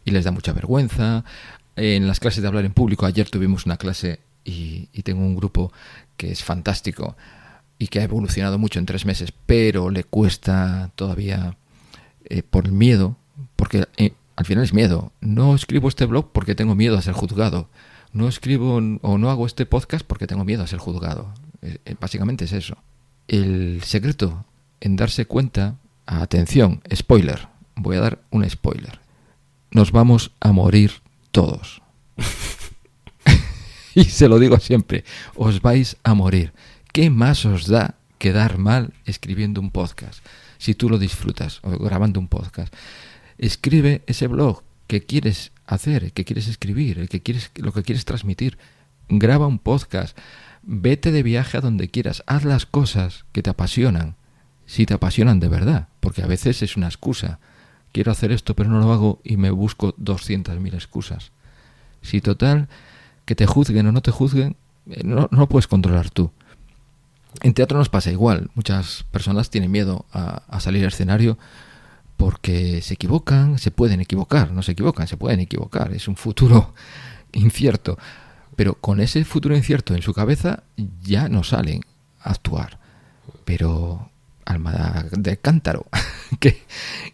Y 0.05 0.11
les 0.11 0.27
da 0.27 0.33
mucha 0.33 0.53
vergüenza. 0.53 1.25
En 1.77 2.07
las 2.07 2.21
clases 2.21 2.43
de 2.43 2.49
hablar 2.49 2.67
en 2.67 2.75
público, 2.75 3.07
ayer 3.07 3.31
tuvimos 3.31 3.65
una 3.65 3.79
clase 3.79 4.21
y, 4.45 4.89
tengo 5.03 5.23
un 5.23 5.35
grupo 5.35 5.73
que 6.19 6.31
es 6.31 6.45
fantástico 6.45 7.17
y 7.79 7.87
que 7.87 8.01
ha 8.01 8.05
evolucionado 8.05 8.59
mucho 8.59 8.81
en 8.81 8.85
tres 8.85 9.07
meses, 9.07 9.33
pero 9.47 9.89
le 9.89 10.05
cuesta 10.05 10.91
todavía 10.95 11.57
eh, 12.27 12.43
por 12.43 12.71
miedo, 12.71 13.17
porque 13.57 13.87
eh, 13.97 14.13
al 14.39 14.45
final 14.45 14.63
es 14.63 14.73
miedo. 14.73 15.11
No 15.21 15.57
escribo 15.57 15.89
este 15.89 16.07
blog 16.07 16.31
porque 16.31 16.55
tengo 16.55 16.77
miedo 16.77 16.97
a 16.97 17.03
ser 17.03 17.13
juzgado. 17.13 17.69
No 18.13 18.29
escribo 18.29 18.77
o 18.77 19.19
no 19.19 19.31
hago 19.31 19.47
este 19.47 19.67
podcast 19.67 20.07
porque 20.07 20.29
tengo 20.29 20.45
miedo 20.45 20.63
a 20.63 20.69
ser 20.69 20.79
juzgado. 20.79 21.35
Eh, 21.61 21.97
básicamente 22.01 22.45
es 22.45 22.53
eso. 22.53 22.79
El 23.27 23.83
secreto 23.83 24.47
en 24.79 24.95
darse 24.95 25.27
cuenta, 25.27 25.79
atención, 26.07 26.83
spoiler, 26.95 27.49
voy 27.75 27.97
a 27.97 28.01
dar 28.01 28.23
un 28.31 28.49
spoiler. 28.49 29.01
Nos 29.73 29.91
vamos 29.91 30.31
a 30.39 30.53
morir 30.53 30.93
todos. 31.33 31.83
y 33.97 34.05
se 34.05 34.29
lo 34.29 34.39
digo 34.39 34.61
siempre, 34.61 35.05
os 35.35 35.61
vais 35.63 35.97
a 36.05 36.15
morir. 36.15 36.53
¿Qué 36.93 37.11
más 37.11 37.45
os 37.45 37.67
da 37.67 37.97
quedar 38.19 38.57
mal 38.57 38.95
escribiendo 39.05 39.61
un 39.61 39.73
podcast? 39.73 40.25
Si 40.59 40.77
tú 40.77 40.89
lo 40.89 40.99
disfrutas 40.99 41.59
o 41.65 41.71
grabando 41.71 42.21
un 42.21 42.29
podcast. 42.29 42.73
Escribe 43.39 44.03
ese 44.07 44.27
blog 44.27 44.63
que 44.89 45.05
quieres 45.05 45.53
hacer, 45.67 46.13
que 46.13 46.25
quieres 46.25 46.49
escribir, 46.49 46.99
el 46.99 47.09
que 47.09 47.23
quieres, 47.23 47.51
lo 47.57 47.73
que 47.73 47.83
quieres 47.83 48.05
transmitir. 48.05 48.59
Graba 49.09 49.47
un 49.47 49.59
podcast. 49.59 50.19
Vete 50.63 51.13
de 51.13 51.23
viaje 51.23 51.57
a 51.57 51.61
donde 51.61 51.89
quieras. 51.89 52.25
Haz 52.27 52.45
las 52.45 52.67
cosas 52.67 53.25
que 53.33 53.43
te 53.43 53.51
apasionan. 53.51 54.17
Si 54.67 54.87
te 54.87 54.95
apasionan 54.95 55.41
de 55.41 55.49
verdad. 55.49 55.89
Porque 56.01 56.23
a 56.23 56.27
veces 56.27 56.63
es 56.63 56.77
una 56.77 56.89
excusa. 56.89 57.39
Quiero 57.93 58.13
hacer 58.13 58.33
esto 58.33 58.55
pero 58.55 58.71
no 58.71 58.81
lo 58.81 58.93
hago 58.93 59.21
y 59.25 59.37
me 59.37 59.51
busco 59.51 59.95
200.000 59.97 60.75
excusas. 60.75 61.31
Si 62.03 62.21
total, 62.21 62.69
que 63.25 63.35
te 63.35 63.47
juzguen 63.47 63.87
o 63.87 63.93
no 63.93 64.03
te 64.03 64.11
juzguen, 64.11 64.57
eh, 64.91 65.03
no, 65.05 65.29
no 65.31 65.49
puedes 65.49 65.67
controlar 65.69 66.11
tú. 66.11 66.33
En 67.43 67.55
teatro 67.55 67.79
nos 67.79 67.89
pasa 67.89 68.11
igual. 68.11 68.51
Muchas 68.55 69.05
personas 69.11 69.51
tienen 69.51 69.71
miedo 69.71 70.07
a, 70.13 70.43
a 70.49 70.61
salir 70.61 70.83
al 70.83 70.89
escenario 70.89 71.39
porque 72.19 72.83
se 72.83 72.95
equivocan, 72.95 73.59
se 73.59 73.71
pueden 73.71 74.01
equivocar, 74.01 74.51
no 74.51 74.63
se 74.63 74.73
equivocan, 74.73 75.07
se 75.07 75.17
pueden 75.17 75.39
equivocar. 75.39 75.95
Es 75.95 76.09
un 76.09 76.17
futuro 76.17 76.75
incierto. 77.33 77.97
Pero 78.57 78.75
con 78.75 79.01
ese 79.01 79.25
futuro 79.25 79.57
incierto 79.57 79.95
en 79.95 80.03
su 80.03 80.13
cabeza 80.13 80.65
ya 81.01 81.29
no 81.29 81.45
salen 81.45 81.83
a 82.21 82.33
actuar. 82.33 82.81
Pero 83.45 84.11
alma 84.45 85.07
de 85.13 85.37
cántaro, 85.37 85.87
que, 86.41 86.65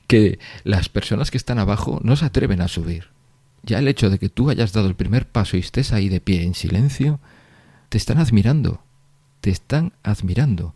que 0.07 0.39
las 0.65 0.89
personas 0.89 1.31
que 1.31 1.37
están 1.37 1.59
abajo 1.59 2.01
no 2.03 2.17
se 2.17 2.25
atreven 2.25 2.63
a 2.63 2.69
subir. 2.69 3.11
Ya 3.63 3.81
el 3.81 3.89
hecho 3.89 4.09
de 4.09 4.19
que 4.19 4.31
tú 4.31 4.49
hayas 4.49 4.73
dado 4.73 4.89
el 4.89 4.95
primer 4.95 5.29
paso 5.29 5.59
y 5.59 5.61
estés 5.61 5.93
ahí 5.93 6.09
de 6.09 6.21
pie 6.21 6.45
en 6.45 6.55
silencio, 6.55 7.21
te 7.91 7.99
están 7.99 8.17
admirando, 8.17 8.83
te 9.43 9.51
están 9.51 9.93
admirando 10.03 10.75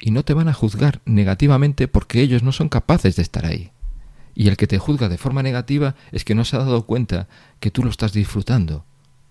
y 0.00 0.10
no 0.10 0.24
te 0.24 0.34
van 0.34 0.48
a 0.48 0.54
juzgar 0.54 1.00
negativamente 1.04 1.88
porque 1.88 2.20
ellos 2.20 2.42
no 2.42 2.52
son 2.52 2.68
capaces 2.68 3.16
de 3.16 3.22
estar 3.22 3.44
ahí. 3.46 3.70
Y 4.34 4.48
el 4.48 4.56
que 4.56 4.66
te 4.66 4.78
juzga 4.78 5.08
de 5.08 5.18
forma 5.18 5.42
negativa 5.42 5.94
es 6.12 6.24
que 6.24 6.34
no 6.34 6.44
se 6.44 6.56
ha 6.56 6.60
dado 6.60 6.86
cuenta 6.86 7.28
que 7.58 7.70
tú 7.70 7.84
lo 7.84 7.90
estás 7.90 8.12
disfrutando 8.12 8.84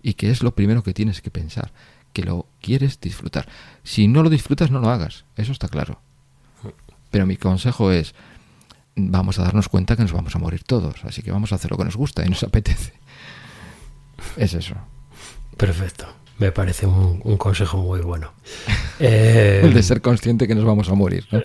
y 0.03 0.13
que 0.13 0.29
es 0.29 0.43
lo 0.43 0.53
primero 0.53 0.84
que 0.84 0.93
tienes 0.93 1.21
que 1.21 1.32
pensar, 1.32 1.71
que 2.13 2.23
lo 2.23 2.47
quieres 2.62 2.99
disfrutar. 2.99 3.47
Si 3.84 4.08
no 4.08 4.23
lo 4.23 4.29
disfrutas, 4.29 4.71
no 4.71 4.79
lo 4.79 4.89
hagas, 4.89 5.25
eso 5.36 5.51
está 5.51 5.67
claro. 5.67 6.01
Pero 7.10 7.25
mi 7.25 7.38
consejo 7.38 7.91
es, 7.91 8.13
vamos 8.95 9.39
a 9.39 9.43
darnos 9.43 9.69
cuenta 9.69 9.95
que 9.95 10.03
nos 10.03 10.12
vamos 10.12 10.36
a 10.36 10.39
morir 10.39 10.63
todos, 10.63 11.03
así 11.05 11.21
que 11.21 11.32
vamos 11.32 11.51
a 11.51 11.55
hacer 11.55 11.71
lo 11.71 11.77
que 11.77 11.86
nos 11.86 11.95
gusta 11.95 12.25
y 12.25 12.29
nos 12.29 12.43
apetece. 12.43 12.93
Es 14.38 14.53
eso. 14.53 14.75
Perfecto. 15.58 16.08
Me 16.38 16.53
parece 16.53 16.86
un, 16.86 17.38
consejo 17.38 17.77
muy 17.77 17.99
bueno. 17.99 18.32
El 18.99 19.73
de 19.73 19.83
ser 19.83 20.01
consciente 20.01 20.47
que 20.47 20.55
nos 20.55 20.65
vamos 20.65 20.89
a 20.89 20.93
morir. 20.93 21.25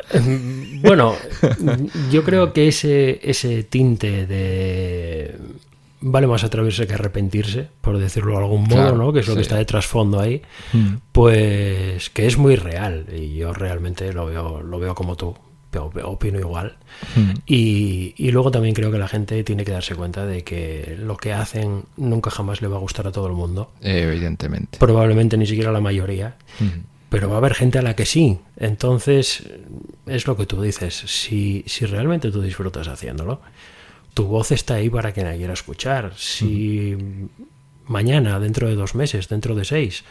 Bueno, 0.84 1.14
yo 2.12 2.24
creo 2.24 2.52
que 2.52 2.68
ese, 2.68 3.18
ese 3.22 3.64
tinte 3.64 4.26
de 4.26 5.34
vale 6.02 6.26
más 6.26 6.44
atreverse 6.44 6.86
que 6.86 6.92
arrepentirse, 6.92 7.68
por 7.80 7.96
decirlo 7.96 8.32
de 8.32 8.38
algún 8.38 8.64
modo, 8.64 8.94
¿no? 8.94 9.10
Que 9.10 9.20
es 9.20 9.28
lo 9.28 9.34
que 9.34 9.40
está 9.40 9.56
de 9.56 9.64
trasfondo 9.64 10.20
ahí, 10.20 10.42
mm. 10.74 10.94
pues 11.12 12.10
que 12.10 12.26
es 12.26 12.36
muy 12.36 12.56
real 12.56 13.06
y 13.16 13.34
yo 13.34 13.54
realmente 13.54 14.12
lo 14.12 14.26
veo, 14.26 14.60
lo 14.60 14.78
veo 14.78 14.94
como 14.94 15.16
tú 15.16 15.34
opino 15.78 16.38
igual. 16.38 16.76
Hmm. 17.16 17.32
Y, 17.46 18.30
luego 18.30 18.50
también 18.50 18.74
creo 18.74 18.90
que 18.90 18.98
la 18.98 19.08
gente 19.08 19.42
tiene 19.44 19.64
que 19.64 19.72
darse 19.72 19.94
cuenta 19.94 20.26
de 20.26 20.42
que 20.42 20.96
lo 20.98 21.16
que 21.16 21.32
hacen 21.32 21.84
nunca 21.96 22.30
jamás 22.30 22.62
le 22.62 22.68
va 22.68 22.76
a 22.76 22.80
gustar 22.80 23.06
a 23.06 23.12
todo 23.12 23.26
el 23.26 23.32
mundo. 23.32 23.72
Evidentemente. 23.80 24.78
Probablemente 24.78 25.36
ni 25.36 25.46
siquiera 25.46 25.70
a 25.70 25.72
la 25.72 25.80
mayoría. 25.80 26.36
Hmm. 26.60 26.93
Pero 27.14 27.28
va 27.28 27.36
a 27.36 27.38
haber 27.38 27.54
gente 27.54 27.78
a 27.78 27.82
la 27.82 27.94
que 27.94 28.06
sí. 28.06 28.40
Entonces, 28.56 29.44
es 30.06 30.26
lo 30.26 30.36
que 30.36 30.46
tú 30.46 30.60
dices. 30.60 30.94
Si, 31.06 31.64
si 31.66 31.86
realmente 31.86 32.30
tú 32.30 32.42
disfrutas 32.42 32.88
haciéndolo, 32.88 33.40
tu 34.14 34.24
voz 34.24 34.52
está 34.52 34.74
ahí 34.74 34.90
para 34.90 35.12
quien 35.12 35.26
la 35.26 35.36
quiera 35.36 35.52
escuchar. 35.52 36.12
Si 36.16 36.96
mañana, 37.86 38.40
dentro 38.40 38.68
de 38.68 38.74
dos 38.74 38.94
meses, 38.94 39.28
dentro 39.28 39.54
de 39.54 39.64
seis, 39.64 40.04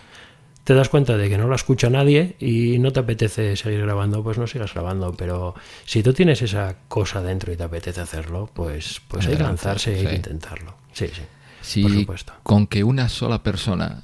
te 0.64 0.74
das 0.74 0.88
cuenta 0.90 1.18
de 1.18 1.30
que 1.30 1.38
no 1.38 1.48
la 1.48 1.56
escucha 1.56 1.90
nadie 1.90 2.36
y 2.40 2.80
no 2.80 2.94
te 2.94 3.02
apetece 3.02 3.58
seguir 3.58 3.82
grabando, 3.82 4.24
pues 4.24 4.38
no 4.38 4.48
sigas 4.48 4.74
grabando. 4.74 5.14
Pero 5.14 5.56
si 5.86 6.04
tú 6.04 6.14
tienes 6.14 6.42
esa 6.42 6.78
cosa 6.88 7.22
dentro 7.22 7.52
y 7.52 7.58
te 7.58 7.64
apetece 7.64 8.00
hacerlo, 8.00 8.50
pues, 8.54 9.02
pues 9.08 9.28
hay 9.28 9.36
que 9.36 9.44
lanzarse 9.44 10.10
e 10.10 10.16
intentarlo. 10.16 10.76
Sí, 10.94 11.08
sí. 11.08 11.22
Sí, 11.62 11.82
por 11.82 11.92
supuesto. 11.92 12.34
con 12.44 12.68
que 12.68 12.84
una 12.84 13.08
sola 13.08 13.42
persona 13.42 14.04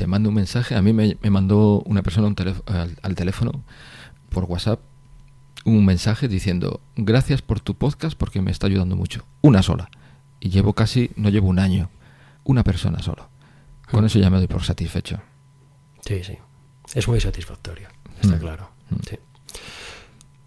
te 0.00 0.06
mande 0.06 0.30
un 0.30 0.34
mensaje, 0.34 0.76
a 0.76 0.80
mí 0.80 0.94
me, 0.94 1.18
mandó 1.28 1.82
una 1.84 2.02
persona 2.02 2.34
al, 3.02 3.14
teléfono 3.16 3.62
por 4.30 4.44
WhatsApp 4.44 4.80
un 5.66 5.84
mensaje 5.84 6.26
diciendo 6.26 6.80
gracias 6.96 7.42
por 7.42 7.60
tu 7.60 7.74
podcast 7.74 8.16
porque 8.16 8.40
me 8.40 8.50
está 8.50 8.66
ayudando 8.66 8.96
mucho. 8.96 9.26
Una 9.42 9.62
sola. 9.62 9.90
Y 10.40 10.48
llevo 10.48 10.72
casi, 10.72 11.10
no 11.16 11.28
llevo 11.28 11.48
un 11.48 11.58
año. 11.58 11.90
Una 12.44 12.64
persona 12.64 13.02
solo. 13.02 13.28
Con 13.90 14.00
mm. 14.00 14.06
eso 14.06 14.18
ya 14.18 14.30
me 14.30 14.38
doy 14.38 14.46
por 14.46 14.64
satisfecho. 14.64 15.20
Sí, 16.06 16.24
sí. 16.24 16.38
Es 16.94 17.06
muy 17.06 17.20
satisfactorio, 17.20 17.88
está 18.22 18.36
mm. 18.36 18.40
claro. 18.40 18.70
Mm. 18.88 18.96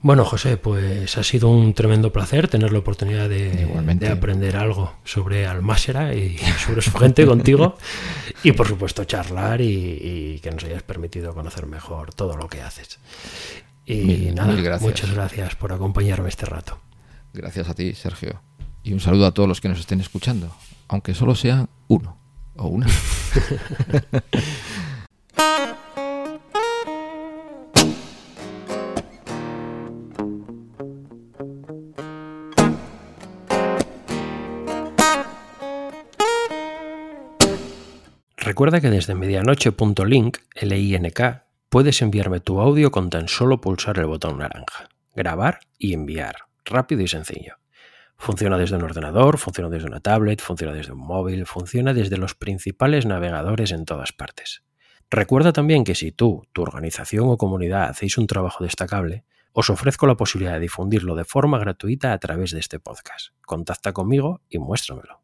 Bueno, 0.04 0.26
José, 0.26 0.58
pues 0.58 1.18
ha 1.18 1.24
sido 1.24 1.48
un 1.48 1.74
tremendo 1.74 2.12
placer 2.12 2.50
tener 2.50 2.74
la 2.74 2.80
oportunidad 2.80 3.30
de, 3.30 4.10
aprender 4.12 4.58
algo 4.58 4.94
sobre 5.06 5.48
Almásera 5.48 6.14
y 6.14 6.38
sobre 6.66 6.82
su 6.82 6.92
gente 6.92 7.26
contigo 7.26 7.78
y 8.44 8.52
por 8.52 8.68
supuesto 8.68 9.06
charlar 9.06 9.62
y, 9.62 10.42
que 10.44 10.52
nos 10.52 10.66
hayas 10.66 10.84
permitido 10.84 11.34
conocer 11.34 11.68
mejor 11.68 12.14
todo 12.14 12.36
lo 12.36 12.50
que 12.50 12.62
haces. 12.62 13.00
Y 13.86 14.32
nada, 14.34 14.78
muchas 14.82 15.14
gracias 15.14 15.56
por 15.56 15.72
acompañarme 15.72 16.28
este 16.28 16.48
rato. 16.48 16.80
Gracias 17.34 17.70
a 17.70 17.74
ti, 17.74 17.96
Sergio. 17.96 18.42
Y 18.84 18.92
un 18.92 19.00
saludo 19.00 19.26
a 19.26 19.34
todos 19.34 19.48
los 19.48 19.62
que 19.62 19.70
nos 19.70 19.80
estén 19.80 20.02
escuchando, 20.02 20.54
aunque 20.90 21.14
solo 21.14 21.34
sea 21.34 21.70
uno 21.88 22.18
o 22.58 22.68
una. 22.68 22.88
Recuerda 38.54 38.82
que 38.82 38.92
desde 38.92 39.16
medianoche.link, 39.16 40.38
L-I-N-K, 40.54 41.46
puedes 41.70 42.04
enviarme 42.04 42.40
tu 42.40 42.60
audio 42.62 42.92
con 42.92 43.10
tan 43.10 43.28
solo 43.28 43.60
pulsar 43.60 43.98
el 43.98 44.06
botón 44.06 44.38
naranja. 44.38 44.90
Grabar 45.16 45.62
y 45.80 45.96
enviar. 45.96 46.36
Rápido 46.64 47.02
y 47.02 47.08
sencillo. 47.08 47.56
Funciona 48.16 48.60
desde 48.60 48.76
un 48.76 48.84
ordenador, 48.84 49.40
funciona 49.40 49.72
desde 49.72 49.88
una 49.88 50.02
tablet, 50.02 50.40
funciona 50.40 50.72
desde 50.72 50.92
un 50.92 51.00
móvil, 51.00 51.48
funciona 51.48 51.96
desde 51.96 52.18
los 52.18 52.36
principales 52.36 53.08
navegadores 53.08 53.72
en 53.72 53.86
todas 53.86 54.12
partes. 54.14 54.62
Recuerda 55.10 55.52
también 55.52 55.84
que 55.84 55.96
si 55.96 56.12
tú, 56.12 56.44
tu 56.54 56.62
organización 56.62 57.30
o 57.30 57.38
comunidad 57.38 57.90
hacéis 57.90 58.20
un 58.20 58.28
trabajo 58.28 58.64
destacable, 58.64 59.26
os 59.52 59.72
ofrezco 59.72 60.06
la 60.06 60.16
posibilidad 60.16 60.54
de 60.54 60.60
difundirlo 60.60 61.16
de 61.16 61.26
forma 61.26 61.58
gratuita 61.58 62.14
a 62.14 62.20
través 62.20 62.52
de 62.52 62.60
este 62.60 62.80
podcast. 62.80 63.30
Contacta 63.48 63.94
conmigo 63.94 64.42
y 64.48 64.60
muéstramelo. 64.60 65.24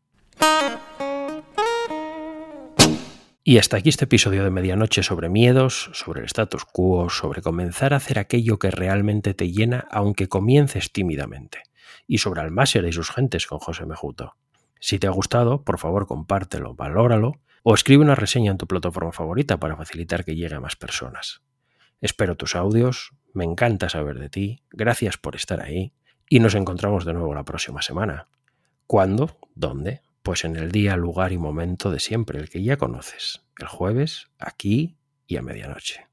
Y 3.49 3.57
hasta 3.57 3.77
aquí 3.77 3.89
este 3.89 4.05
episodio 4.05 4.43
de 4.43 4.51
Medianoche 4.51 5.01
sobre 5.01 5.27
miedos, 5.27 5.89
sobre 5.93 6.19
el 6.19 6.27
status 6.27 6.65
quo, 6.65 7.09
sobre 7.09 7.41
comenzar 7.41 7.93
a 7.93 7.97
hacer 7.97 8.19
aquello 8.19 8.59
que 8.59 8.69
realmente 8.69 9.33
te 9.33 9.49
llena 9.49 9.87
aunque 9.89 10.29
comiences 10.29 10.91
tímidamente, 10.91 11.63
y 12.05 12.19
sobre 12.19 12.41
Almáser 12.41 12.85
y 12.85 12.93
sus 12.93 13.09
gentes 13.09 13.47
con 13.47 13.57
José 13.57 13.87
Mejuto. 13.87 14.35
Si 14.79 14.99
te 14.99 15.07
ha 15.07 15.09
gustado, 15.09 15.63
por 15.63 15.79
favor 15.79 16.05
compártelo, 16.05 16.75
valóralo 16.75 17.41
o 17.63 17.73
escribe 17.73 18.03
una 18.03 18.13
reseña 18.13 18.51
en 18.51 18.59
tu 18.59 18.67
plataforma 18.67 19.13
favorita 19.13 19.59
para 19.59 19.75
facilitar 19.75 20.23
que 20.23 20.35
llegue 20.35 20.53
a 20.53 20.59
más 20.59 20.75
personas. 20.75 21.41
Espero 22.01 22.37
tus 22.37 22.55
audios, 22.55 23.15
me 23.33 23.45
encanta 23.45 23.89
saber 23.89 24.19
de 24.19 24.29
ti, 24.29 24.61
gracias 24.69 25.17
por 25.17 25.35
estar 25.35 25.59
ahí 25.59 25.91
y 26.29 26.39
nos 26.39 26.53
encontramos 26.53 27.03
de 27.03 27.13
nuevo 27.13 27.33
la 27.33 27.45
próxima 27.45 27.81
semana. 27.81 28.27
¿Cuándo? 28.85 29.39
¿Dónde? 29.55 30.03
Pues 30.21 30.43
en 30.43 30.55
el 30.55 30.71
día, 30.71 30.97
lugar 30.97 31.31
y 31.31 31.37
momento 31.37 31.91
de 31.91 31.99
siempre, 31.99 32.39
el 32.39 32.49
que 32.49 32.61
ya 32.61 32.77
conoces, 32.77 33.45
el 33.57 33.67
jueves, 33.67 34.27
aquí 34.37 34.97
y 35.25 35.37
a 35.37 35.41
medianoche. 35.41 36.08